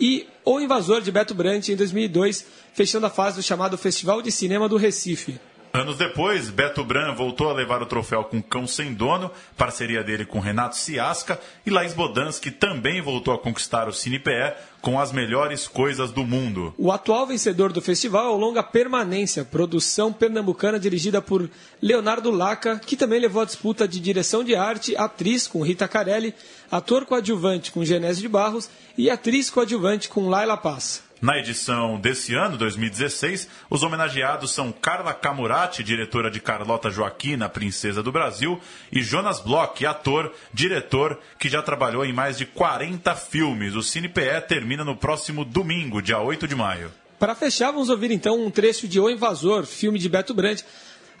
e 0.00 0.26
O 0.44 0.58
Invasor, 0.58 1.02
de 1.02 1.12
Beto 1.12 1.34
Brant, 1.34 1.68
em 1.68 1.76
2002, 1.76 2.46
fechando 2.72 3.06
a 3.06 3.10
fase 3.10 3.36
do 3.36 3.42
chamado 3.42 3.76
Festival 3.76 4.22
de 4.22 4.32
Cinema 4.32 4.68
do 4.68 4.76
Recife. 4.76 5.38
Anos 5.74 5.96
depois, 5.96 6.50
Beto 6.50 6.84
Bran 6.84 7.14
voltou 7.14 7.48
a 7.48 7.54
levar 7.54 7.80
o 7.80 7.86
troféu 7.86 8.24
com 8.24 8.42
Cão 8.42 8.66
Sem 8.66 8.92
Dono, 8.92 9.30
parceria 9.56 10.04
dele 10.04 10.26
com 10.26 10.38
Renato 10.38 10.76
Ciasca, 10.76 11.40
e 11.64 11.70
Laís 11.70 11.94
Bodansky 11.94 12.50
também 12.50 13.00
voltou 13.00 13.32
a 13.32 13.38
conquistar 13.38 13.88
o 13.88 13.92
CinePE 13.92 14.52
com 14.82 15.00
as 15.00 15.12
melhores 15.12 15.66
coisas 15.66 16.12
do 16.12 16.24
mundo. 16.24 16.74
O 16.76 16.92
atual 16.92 17.26
vencedor 17.26 17.72
do 17.72 17.80
festival 17.80 18.26
é 18.26 18.30
o 18.30 18.36
Longa 18.36 18.62
Permanência, 18.62 19.46
produção 19.46 20.12
pernambucana 20.12 20.78
dirigida 20.78 21.22
por 21.22 21.48
Leonardo 21.80 22.30
Laca, 22.30 22.78
que 22.78 22.94
também 22.94 23.18
levou 23.18 23.40
a 23.40 23.46
disputa 23.46 23.88
de 23.88 23.98
direção 23.98 24.44
de 24.44 24.54
arte, 24.54 24.94
atriz 24.94 25.46
com 25.46 25.62
Rita 25.62 25.88
Carelli, 25.88 26.34
ator 26.70 27.06
coadjuvante 27.06 27.72
com 27.72 27.82
Genésio 27.82 28.20
de 28.20 28.28
Barros 28.28 28.68
e 28.98 29.08
atriz 29.08 29.48
coadjuvante 29.48 30.10
com 30.10 30.28
Laila 30.28 30.58
Paz. 30.58 31.02
Na 31.22 31.38
edição 31.38 32.00
desse 32.00 32.34
ano, 32.34 32.58
2016, 32.58 33.48
os 33.70 33.84
homenageados 33.84 34.50
são 34.50 34.72
Carla 34.72 35.14
Camurati, 35.14 35.84
diretora 35.84 36.28
de 36.28 36.40
Carlota 36.40 36.90
Joaquina, 36.90 37.48
Princesa 37.48 38.02
do 38.02 38.10
Brasil, 38.10 38.60
e 38.90 39.04
Jonas 39.04 39.38
Bloch, 39.38 39.86
ator, 39.86 40.34
diretor, 40.52 41.16
que 41.38 41.48
já 41.48 41.62
trabalhou 41.62 42.04
em 42.04 42.12
mais 42.12 42.36
de 42.36 42.44
40 42.44 43.14
filmes. 43.14 43.76
O 43.76 43.84
Cine 43.84 44.08
PE 44.08 44.40
termina 44.48 44.84
no 44.84 44.96
próximo 44.96 45.44
domingo, 45.44 46.02
dia 46.02 46.18
8 46.18 46.48
de 46.48 46.56
maio. 46.56 46.90
Para 47.20 47.36
fechar, 47.36 47.70
vamos 47.70 47.88
ouvir 47.88 48.10
então 48.10 48.44
um 48.44 48.50
trecho 48.50 48.88
de 48.88 48.98
O 48.98 49.08
Invasor, 49.08 49.64
filme 49.64 50.00
de 50.00 50.08
Beto 50.08 50.34
Brandt, 50.34 50.64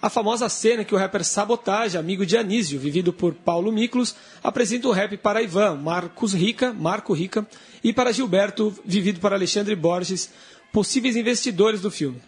a 0.02 0.10
famosa 0.10 0.48
cena 0.48 0.84
que 0.84 0.92
o 0.92 0.98
rapper 0.98 1.24
Sabotage, 1.24 1.96
amigo 1.96 2.26
de 2.26 2.36
Anísio, 2.36 2.80
vivido 2.80 3.12
por 3.12 3.32
Paulo 3.32 3.70
Miklos, 3.70 4.16
apresenta 4.42 4.88
o 4.88 4.92
rap 4.92 5.16
para 5.16 5.40
Ivan, 5.40 5.76
Marcos 5.76 6.34
Rica, 6.34 6.72
Marco 6.72 7.12
Rica, 7.12 7.46
e 7.84 7.92
para 7.92 8.10
Gilberto, 8.12 8.74
vivido 8.84 9.20
por 9.20 9.32
Alexandre 9.32 9.76
Borges, 9.76 10.28
possíveis 10.72 11.14
investidores 11.14 11.80
do 11.80 11.88
filme. 11.88 12.20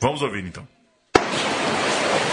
Vamos 0.00 0.22
ouvir 0.22 0.44
então. 0.44 0.66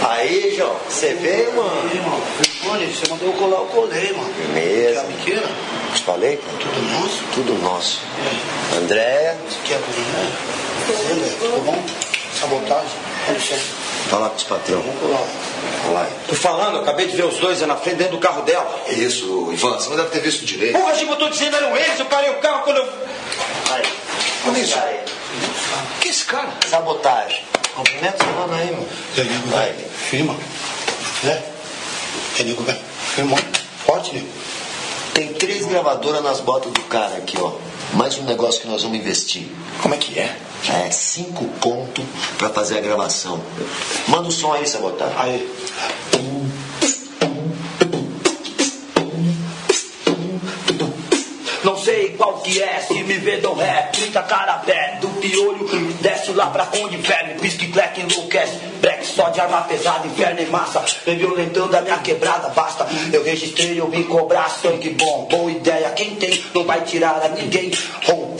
Aí, 0.08 0.54
João, 0.56 0.76
você 0.88 1.14
veio, 1.14 1.56
mano? 1.56 1.70
Aí, 1.90 1.96
irmão, 1.96 2.20
telefone, 2.36 2.86
você 2.86 3.10
mandou 3.10 3.28
eu 3.28 3.34
colar, 3.34 3.56
eu 3.56 3.66
colei, 3.66 4.12
mano. 4.12 4.32
Beleza. 4.52 5.00
Quer 5.00 5.16
pequena? 5.16 5.48
Te 5.94 6.02
falei? 6.02 6.36
cara? 6.36 6.58
Tudo 6.58 6.82
nosso? 6.92 7.24
Tudo 7.34 7.62
nosso. 7.62 8.00
Andréia, 8.76 9.36
Você 9.48 9.58
quer 9.64 9.78
velho, 9.78 11.24
ficou 11.24 11.60
bom? 11.62 11.84
Sabotagem? 12.34 12.98
Licença. 13.32 13.83
Fala 14.08 14.30
com 14.30 14.36
os 14.36 14.44
patrão. 14.44 14.80
Vamos 14.80 15.00
colar. 15.00 15.26
Olha 15.86 15.92
lá. 15.92 16.08
Tô 16.28 16.34
falando, 16.34 16.78
acabei 16.78 17.06
de 17.06 17.16
ver 17.16 17.24
os 17.24 17.38
dois 17.38 17.60
aí 17.62 17.68
na 17.68 17.76
frente 17.76 17.96
dentro 17.96 18.16
do 18.16 18.20
carro 18.20 18.42
dela. 18.42 18.84
Isso, 18.88 19.50
Ivan, 19.52 19.74
você 19.78 19.90
não 19.90 19.96
deve 19.96 20.10
ter 20.10 20.20
visto 20.20 20.44
direito. 20.44 20.78
Porra, 20.78 20.94
Chico, 20.94 21.12
eu 21.12 21.16
tô 21.16 21.28
dizendo 21.28 21.56
eram 21.56 21.76
eles, 21.76 21.98
eu 21.98 22.06
parei 22.06 22.30
o 22.30 22.34
carro 22.34 22.62
quando 22.62 22.78
eu. 22.78 22.88
Aí. 23.72 23.82
Olha 24.46 24.58
isso. 24.58 24.78
Aí. 24.78 25.00
Que 26.00 26.08
esse 26.08 26.24
cara? 26.24 26.48
Sabotagem. 26.68 27.42
Cumprimenta 27.74 28.16
esse 28.22 28.32
mano 28.32 28.54
aí, 28.54 28.70
mano. 28.70 28.88
E 29.16 29.20
aí, 29.20 29.28
nego, 29.28 29.48
Vai. 29.48 29.72
Firma. 29.72 30.36
É? 31.24 31.42
É, 32.38 32.42
nego, 32.44 32.62
velho? 32.62 32.78
Firmou? 33.14 33.38
Forte? 33.86 34.26
Tem 35.14 35.32
três 35.34 35.66
gravadoras 35.66 36.22
nas 36.22 36.40
botas 36.40 36.72
do 36.72 36.80
cara 36.82 37.16
aqui, 37.16 37.36
ó. 37.40 37.52
Mais 37.96 38.18
um 38.18 38.24
negócio 38.24 38.60
que 38.60 38.66
nós 38.66 38.82
vamos 38.82 38.98
investir. 38.98 39.46
Como 39.80 39.94
é 39.94 39.98
que 39.98 40.18
é? 40.18 40.36
É 40.68 40.90
cinco 40.90 41.44
conto 41.60 42.02
pra 42.36 42.50
fazer 42.50 42.78
a 42.78 42.80
gravação. 42.80 43.40
Manda 44.08 44.28
o 44.28 44.32
som 44.32 44.52
aí, 44.52 44.66
Sabotagem. 44.66 45.16
Aí. 45.16 45.50
Não 51.62 51.78
sei 51.78 52.10
qual 52.10 52.40
que 52.40 52.60
é, 52.60 52.80
se 52.80 52.94
me 52.94 53.14
vê 53.14 53.36
dou 53.36 53.54
ré, 53.54 53.90
trinta 53.92 54.22
cara 54.22 54.58
pé 54.58 54.72
do 54.72 54.73
piolho, 55.28 55.66
desce 56.02 56.32
lá 56.32 56.48
pra 56.48 56.68
onde 56.82 56.98
verme, 56.98 57.34
pisque 57.40 57.66
black 57.68 57.98
enlouquece, 57.98 58.58
black 58.80 59.06
só 59.06 59.30
de 59.30 59.40
arma 59.40 59.62
pesada, 59.62 60.06
inferno 60.06 60.40
em 60.40 60.46
massa, 60.46 60.84
vem 61.06 61.16
violentando 61.16 61.74
a 61.74 61.80
minha 61.80 61.96
quebrada, 61.98 62.48
basta, 62.50 62.86
eu 63.10 63.24
registrei, 63.24 63.80
eu 63.80 63.88
vim 63.88 64.02
cobrar 64.02 64.50
sangue 64.50 64.90
bom, 64.90 65.26
boa 65.30 65.50
ideia, 65.50 65.90
quem 65.90 66.16
tem? 66.16 66.44
Não 66.54 66.64
vai 66.64 66.82
tirar 66.82 67.22
a 67.24 67.28
ninguém, 67.30 67.70
roubada, 68.04 68.33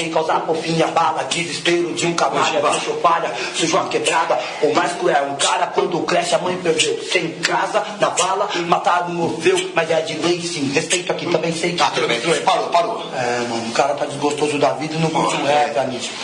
alguém 0.00 0.10
causar 0.10 0.40
por 0.40 0.56
fim 0.56 0.80
a 0.82 0.86
bala, 0.88 1.24
desespero 1.24 1.92
de 1.92 2.06
um 2.06 2.14
camarada, 2.14 2.70
deixou 2.70 2.94
palha, 2.96 3.30
sujou 3.54 3.80
a 3.80 3.84
quebrada, 3.84 4.38
o 4.62 4.74
mais 4.74 4.92
cruel, 4.92 5.24
um 5.24 5.36
cara 5.36 5.66
quando 5.66 6.00
cresce 6.00 6.34
a 6.34 6.38
mãe 6.38 6.56
perdeu, 6.56 6.98
sem 7.04 7.30
casa, 7.40 7.84
na 8.00 8.10
bala, 8.10 8.48
mataram 8.66 9.08
o 9.08 9.14
Morfeu, 9.14 9.70
mas 9.74 9.90
é 9.90 10.00
de 10.00 10.14
lei 10.18 10.40
sim, 10.40 10.70
respeito 10.72 11.12
aqui 11.12 11.26
também 11.26 11.52
sei 11.52 11.74
que... 11.74 11.82
Ah, 11.82 11.90
tudo 11.94 12.08
bem, 12.08 12.20
tudo 12.20 12.32
bem. 12.32 12.42
Parou, 12.42 12.68
parou. 12.68 13.04
É, 13.14 13.40
mano, 13.48 13.68
o 13.68 13.72
cara 13.72 13.94
tá 13.94 14.06
desgostoso 14.06 14.58
da 14.58 14.72
vida 14.72 14.94
e 14.94 14.98
não 14.98 15.10
curte 15.10 15.36
um 15.36 15.44
rap. 15.44 15.74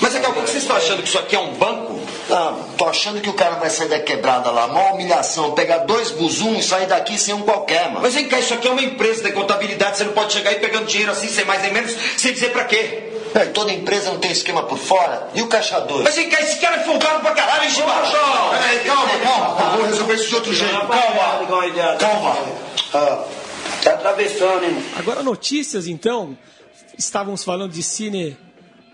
Mas 0.01 0.15
é 0.15 0.21
que 0.21 0.27
o 0.27 0.33
que 0.33 0.41
vocês 0.41 0.63
estão 0.63 0.77
achando 0.77 1.03
que 1.03 1.09
isso 1.09 1.19
aqui 1.19 1.37
é 1.37 1.39
um 1.39 1.55
banco? 1.55 1.99
Não, 2.29 2.55
tô 2.77 2.87
achando 2.87 3.21
que 3.21 3.31
o 3.31 3.35
cara 3.35 3.57
vai 3.57 3.71
sair 3.71 3.89
da 3.89 4.01
quebrada 4.01 4.51
lá. 4.51 4.67
Mó 4.69 4.95
humilhação. 4.95 5.53
Pegar 5.53 5.79
dois 5.79 6.11
buzum 6.11 6.55
e 6.55 6.63
sair 6.63 6.87
daqui 6.87 7.19
sem 7.19 7.35
um 7.35 7.43
qualquer, 7.43 7.89
mano. 7.89 8.01
Mas 8.03 8.15
vem 8.15 8.29
cá, 8.29 8.39
isso 8.39 8.55
aqui 8.55 8.67
é 8.69 8.71
uma 8.71 8.83
empresa 8.83 9.23
de 9.23 9.33
contabilidade, 9.33 9.99
você 9.99 10.05
não 10.05 10.13
pode 10.13 10.33
chegar 10.33 10.51
aí 10.51 10.57
pegando 10.57 10.87
dinheiro 10.87 11.13
assim, 11.13 11.29
sem 11.29 11.45
mais 11.45 11.63
nem 11.63 11.73
menos, 11.73 11.95
sem 12.17 12.33
dizer 12.33 12.51
pra 12.51 12.65
quê. 12.65 13.16
É, 13.37 13.45
toda 13.47 13.71
empresa 13.71 14.11
não 14.11 14.19
tem 14.19 14.31
esquema 14.31 14.63
por 14.63 14.79
fora. 14.79 15.29
E 15.35 15.43
o 15.43 15.47
caixador? 15.47 16.03
Mas 16.03 16.17
vem 16.17 16.31
cá, 16.31 16.41
esse 16.41 16.59
cara 16.59 16.77
é 16.77 16.85
folgado 16.85 17.21
pra 17.21 17.33
caralho, 17.33 17.65
hein, 17.65 17.71
Chimarrão? 17.71 18.51
Peraí, 18.51 18.79
calma, 18.81 19.19
calma. 19.23 19.61
Eu 19.61 19.77
vou 19.79 19.87
resolver 19.87 20.15
isso 20.15 20.29
de 20.29 20.35
outro 20.37 20.55
jeito. 20.55 20.73
Calma. 20.73 21.97
Calma. 21.99 22.37
Ah, 22.95 23.25
tá 23.85 23.93
atravessando, 23.93 24.65
hein? 24.65 24.83
Agora, 24.99 25.23
notícias 25.23 25.87
então. 25.87 26.37
Estávamos 26.97 27.45
falando 27.45 27.73
de 27.73 27.83
cine 27.83 28.39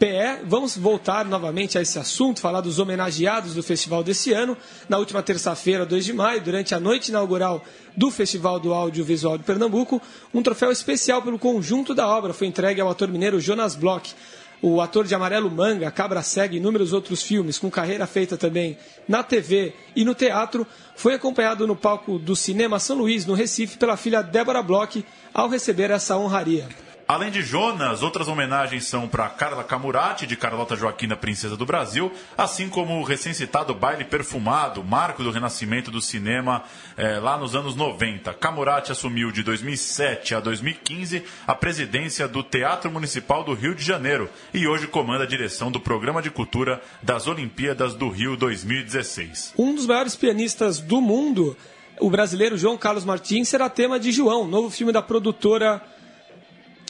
PE. 0.02 0.42
Vamos 0.46 0.76
voltar 0.76 1.24
novamente 1.24 1.78
a 1.78 1.80
esse 1.80 1.96
assunto, 1.96 2.40
falar 2.40 2.60
dos 2.60 2.80
homenageados 2.80 3.54
do 3.54 3.62
festival 3.62 4.02
desse 4.02 4.32
ano. 4.32 4.56
Na 4.88 4.98
última 4.98 5.22
terça-feira, 5.22 5.86
2 5.86 6.04
de 6.04 6.12
maio, 6.12 6.40
durante 6.40 6.74
a 6.74 6.80
noite 6.80 7.10
inaugural 7.10 7.64
do 7.96 8.10
Festival 8.10 8.58
do 8.58 8.74
Audiovisual 8.74 9.38
de 9.38 9.44
Pernambuco, 9.44 10.02
um 10.34 10.42
troféu 10.42 10.72
especial 10.72 11.22
pelo 11.22 11.38
conjunto 11.38 11.94
da 11.94 12.08
obra 12.08 12.34
foi 12.34 12.48
entregue 12.48 12.80
ao 12.80 12.90
ator 12.90 13.06
mineiro 13.06 13.38
Jonas 13.38 13.76
Bloch. 13.76 14.12
O 14.60 14.80
ator 14.80 15.06
de 15.06 15.14
Amarelo 15.14 15.48
Manga, 15.48 15.88
Cabra 15.92 16.20
Cega 16.20 16.54
e 16.54 16.58
inúmeros 16.58 16.92
outros 16.92 17.22
filmes, 17.22 17.56
com 17.56 17.70
carreira 17.70 18.04
feita 18.04 18.36
também 18.36 18.76
na 19.06 19.22
TV 19.22 19.72
e 19.94 20.04
no 20.04 20.16
teatro, 20.16 20.66
foi 20.96 21.14
acompanhado 21.14 21.64
no 21.64 21.76
palco 21.76 22.18
do 22.18 22.34
Cinema 22.34 22.80
São 22.80 22.96
Luís, 22.98 23.24
no 23.24 23.34
Recife, 23.34 23.78
pela 23.78 23.96
filha 23.96 24.20
Débora 24.20 24.64
Bloch, 24.64 25.04
ao 25.32 25.48
receber 25.48 25.92
essa 25.92 26.16
honraria. 26.16 26.66
Além 27.06 27.30
de 27.30 27.42
Jonas, 27.42 28.02
outras 28.02 28.28
homenagens 28.28 28.84
são 28.84 29.08
para 29.08 29.28
Carla 29.28 29.64
Camurati, 29.64 30.26
de 30.26 30.36
Carlota 30.36 30.76
Joaquina, 30.76 31.16
Princesa 31.16 31.56
do 31.56 31.66
Brasil, 31.66 32.12
assim 32.38 32.68
como 32.68 33.00
o 33.00 33.02
recém-citado 33.02 33.74
Baile 33.74 34.04
Perfumado, 34.04 34.82
marco 34.82 35.22
do 35.22 35.30
renascimento 35.30 35.90
do 35.90 36.00
cinema 36.00 36.62
eh, 36.96 37.18
lá 37.18 37.36
nos 37.36 37.54
anos 37.54 37.74
90. 37.74 38.32
Camurati 38.34 38.92
assumiu 38.92 39.30
de 39.30 39.42
2007 39.42 40.34
a 40.34 40.40
2015 40.40 41.24
a 41.46 41.54
presidência 41.54 42.26
do 42.28 42.42
Teatro 42.42 42.90
Municipal 42.90 43.44
do 43.44 43.52
Rio 43.52 43.74
de 43.74 43.84
Janeiro 43.84 44.30
e 44.54 44.66
hoje 44.66 44.86
comanda 44.86 45.24
a 45.24 45.26
direção 45.26 45.70
do 45.70 45.80
Programa 45.80 46.22
de 46.22 46.30
Cultura 46.30 46.80
das 47.02 47.26
Olimpíadas 47.26 47.94
do 47.94 48.08
Rio 48.08 48.36
2016. 48.36 49.54
Um 49.58 49.74
dos 49.74 49.86
maiores 49.86 50.16
pianistas 50.16 50.78
do 50.78 51.00
mundo, 51.00 51.56
o 52.00 52.08
brasileiro 52.08 52.56
João 52.56 52.78
Carlos 52.78 53.04
Martins, 53.04 53.48
será 53.48 53.68
tema 53.68 53.98
de 53.98 54.12
João, 54.12 54.46
novo 54.46 54.70
filme 54.70 54.92
da 54.92 55.02
produtora 55.02 55.82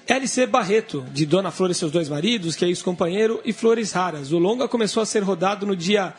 LC 0.07 0.47
Barreto, 0.47 1.05
de 1.12 1.25
Dona 1.25 1.51
Flor 1.51 1.71
e 1.71 1.75
seus 1.75 1.93
dois 1.93 2.09
maridos, 2.09 2.57
que 2.57 2.65
é 2.65 2.69
ex-companheiro, 2.69 3.41
e 3.45 3.53
Flores 3.53 3.93
Raras. 3.93 4.33
O 4.33 4.38
longa 4.38 4.67
começou 4.67 5.03
a 5.03 5.07
ser 5.07 5.23
rodado 5.23 5.65
no 5.65 5.77
dia 5.77 6.12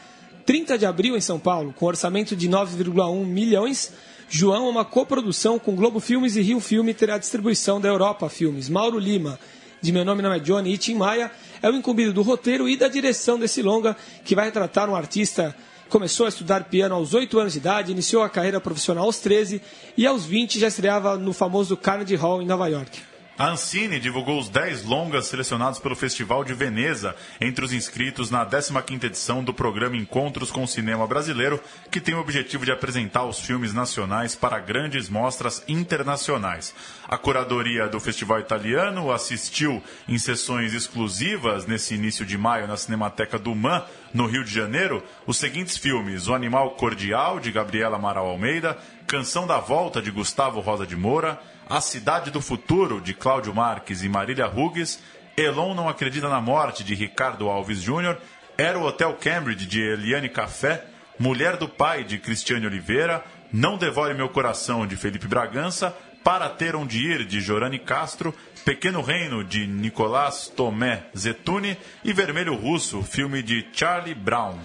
30 0.45 0.77
de 0.77 0.85
abril 0.85 1.15
em 1.15 1.21
São 1.21 1.39
Paulo, 1.39 1.73
com 1.73 1.85
orçamento 1.85 2.35
de 2.35 2.49
9,1 2.49 3.25
milhões, 3.25 3.93
João 4.35 4.65
é 4.65 4.69
uma 4.69 4.83
coprodução 4.83 5.59
com 5.59 5.75
Globo 5.75 5.99
Filmes 5.99 6.35
e 6.35 6.41
Rio 6.41 6.59
Filme 6.59 6.91
terá 6.91 7.19
distribuição 7.19 7.79
da 7.79 7.87
Europa 7.87 8.27
Filmes. 8.29 8.67
Mauro 8.67 8.97
Lima, 8.97 9.39
de 9.79 9.91
Meu 9.91 10.03
Nome 10.03 10.23
Não 10.23 10.33
é 10.33 10.39
Johnny, 10.39 10.73
e 10.73 10.77
Tim 10.77 10.95
Maia, 10.95 11.31
é 11.61 11.69
o 11.69 11.75
incumbido 11.75 12.11
do 12.11 12.23
roteiro 12.23 12.67
e 12.67 12.75
da 12.75 12.87
direção 12.87 13.37
desse 13.37 13.61
longa, 13.61 13.95
que 14.25 14.33
vai 14.33 14.45
retratar 14.45 14.89
um 14.89 14.95
artista 14.95 15.55
que 15.83 15.89
começou 15.89 16.25
a 16.25 16.29
estudar 16.29 16.63
piano 16.63 16.95
aos 16.95 17.13
8 17.13 17.37
anos 17.37 17.53
de 17.53 17.59
idade, 17.59 17.91
iniciou 17.91 18.23
a 18.23 18.29
carreira 18.29 18.59
profissional 18.59 19.05
aos 19.05 19.19
13 19.19 19.61
e 19.95 20.07
aos 20.07 20.25
20 20.25 20.59
já 20.59 20.67
estreava 20.67 21.15
no 21.15 21.31
famoso 21.31 21.77
Carnegie 21.77 22.15
Hall 22.15 22.41
em 22.41 22.47
Nova 22.47 22.67
York. 22.67 23.12
A 23.35 23.47
Ancine 23.47 23.99
divulgou 23.99 24.39
os 24.39 24.47
10 24.47 24.83
longas 24.83 25.25
selecionados 25.25 25.79
pelo 25.79 25.95
Festival 25.95 26.43
de 26.43 26.53
Veneza 26.53 27.15
entre 27.41 27.65
os 27.65 27.73
inscritos 27.73 28.29
na 28.29 28.45
15ª 28.45 29.05
edição 29.05 29.43
do 29.43 29.51
programa 29.51 29.97
Encontros 29.97 30.51
com 30.51 30.61
o 30.61 30.67
Cinema 30.67 31.07
Brasileiro, 31.07 31.59
que 31.89 31.99
tem 31.99 32.13
o 32.13 32.19
objetivo 32.19 32.63
de 32.63 32.71
apresentar 32.71 33.25
os 33.25 33.39
filmes 33.39 33.73
nacionais 33.73 34.35
para 34.35 34.59
grandes 34.59 35.09
mostras 35.09 35.63
internacionais. 35.67 36.75
A 37.07 37.17
curadoria 37.17 37.87
do 37.87 37.99
Festival 37.99 38.39
Italiano 38.39 39.11
assistiu 39.11 39.81
em 40.07 40.19
sessões 40.19 40.71
exclusivas 40.71 41.65
nesse 41.65 41.95
início 41.95 42.27
de 42.27 42.37
maio 42.37 42.67
na 42.67 42.77
Cinemateca 42.77 43.39
do 43.39 43.55
Man, 43.55 43.83
no 44.13 44.27
Rio 44.27 44.43
de 44.43 44.53
Janeiro, 44.53 45.03
os 45.25 45.37
seguintes 45.37 45.75
filmes: 45.75 46.27
O 46.27 46.35
Animal 46.35 46.75
Cordial, 46.75 47.39
de 47.39 47.51
Gabriela 47.51 47.95
Amaral 47.95 48.27
Almeida, 48.27 48.77
Canção 49.07 49.47
da 49.47 49.57
Volta, 49.57 50.03
de 50.03 50.11
Gustavo 50.11 50.59
Rosa 50.59 50.85
de 50.85 50.95
Moura, 50.95 51.41
A 51.69 51.79
Cidade 51.81 52.29
do 52.29 52.41
Futuro, 52.41 52.99
de 52.99 53.13
Cláudio 53.13 53.53
Marques 53.53 54.03
e 54.03 54.09
Marília 54.09 54.47
Hugues, 54.47 54.99
Elon 55.35 55.73
Não 55.73 55.89
Acredita 55.89 56.29
na 56.29 56.41
Morte, 56.41 56.83
de 56.83 56.93
Ricardo 56.93 57.49
Alves 57.49 57.81
Júnior, 57.81 58.19
Era 58.57 58.77
o 58.77 58.83
Hotel 58.83 59.17
Cambridge, 59.19 59.65
de 59.65 59.81
Eliane 59.81 60.29
Café, 60.29 60.85
Mulher 61.17 61.57
do 61.57 61.67
Pai, 61.67 62.03
de 62.03 62.17
Cristiane 62.17 62.67
Oliveira, 62.67 63.23
Não 63.51 63.77
Devore 63.77 64.13
Meu 64.13 64.29
Coração, 64.29 64.85
de 64.85 64.95
Felipe 64.95 65.27
Bragança, 65.27 65.95
Para 66.23 66.49
Ter 66.49 66.75
Onde 66.75 66.99
Ir, 66.99 67.25
de 67.25 67.39
Jorane 67.39 67.79
Castro, 67.79 68.33
Pequeno 68.65 69.01
Reino, 69.01 69.43
de 69.43 69.65
Nicolás 69.65 70.51
Tomé 70.55 71.03
Zetuni 71.17 71.77
e 72.03 72.13
Vermelho 72.13 72.55
Russo, 72.55 73.01
filme 73.01 73.41
de 73.41 73.65
Charlie 73.73 74.15
Brown. 74.15 74.57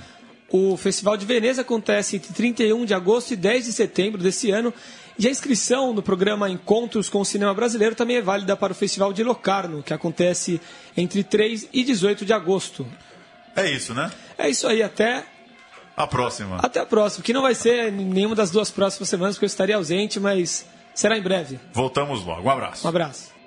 O 0.51 0.77
Festival 0.79 1.17
de 1.17 1.27
Veneza 1.27 1.61
acontece 1.61 2.17
entre 2.17 2.33
31 2.33 2.87
de 2.87 2.95
agosto 2.95 3.33
e 3.33 3.37
10 3.37 3.67
de 3.67 3.73
setembro 3.73 4.23
desse 4.23 4.51
ano. 4.51 4.73
E 5.19 5.27
a 5.27 5.31
inscrição 5.31 5.93
no 5.93 6.01
programa 6.01 6.49
Encontros 6.49 7.09
com 7.09 7.21
o 7.21 7.25
Cinema 7.25 7.53
Brasileiro 7.53 7.95
também 7.97 8.19
é 8.19 8.23
válida 8.23 8.57
para 8.57 8.73
o 8.73 8.75
Festival 8.75 9.13
de 9.13 9.25
Locarno, 9.25 9.83
que 9.83 9.93
acontece 9.93 10.61
entre 10.97 11.25
3 11.25 11.69
e 11.73 11.83
18 11.83 12.25
de 12.25 12.33
agosto. 12.33 12.87
É 13.57 13.69
isso, 13.69 13.93
né? 13.93 14.13
É 14.39 14.49
isso 14.49 14.69
aí, 14.69 14.81
até 14.81 15.25
A 15.97 16.07
próxima. 16.07 16.59
Até 16.63 16.79
a 16.79 16.87
próxima, 16.87 17.25
que 17.25 17.33
não 17.33 17.43
vai 17.43 17.57
ser 17.57 17.91
nenhuma 17.91 18.37
das 18.37 18.53
duas 18.53 18.71
próximas 18.71 19.09
semanas, 19.09 19.35
porque 19.35 19.47
eu 19.47 19.49
estarei 19.49 19.75
ausente, 19.75 20.21
mas 20.21 20.65
será 20.95 21.19
em 21.19 21.23
breve. 21.23 21.59
Voltamos 21.73 22.25
logo. 22.25 22.47
Um 22.47 22.51
abraço. 22.51 22.87
Um 22.87 22.89
abraço. 22.89 23.38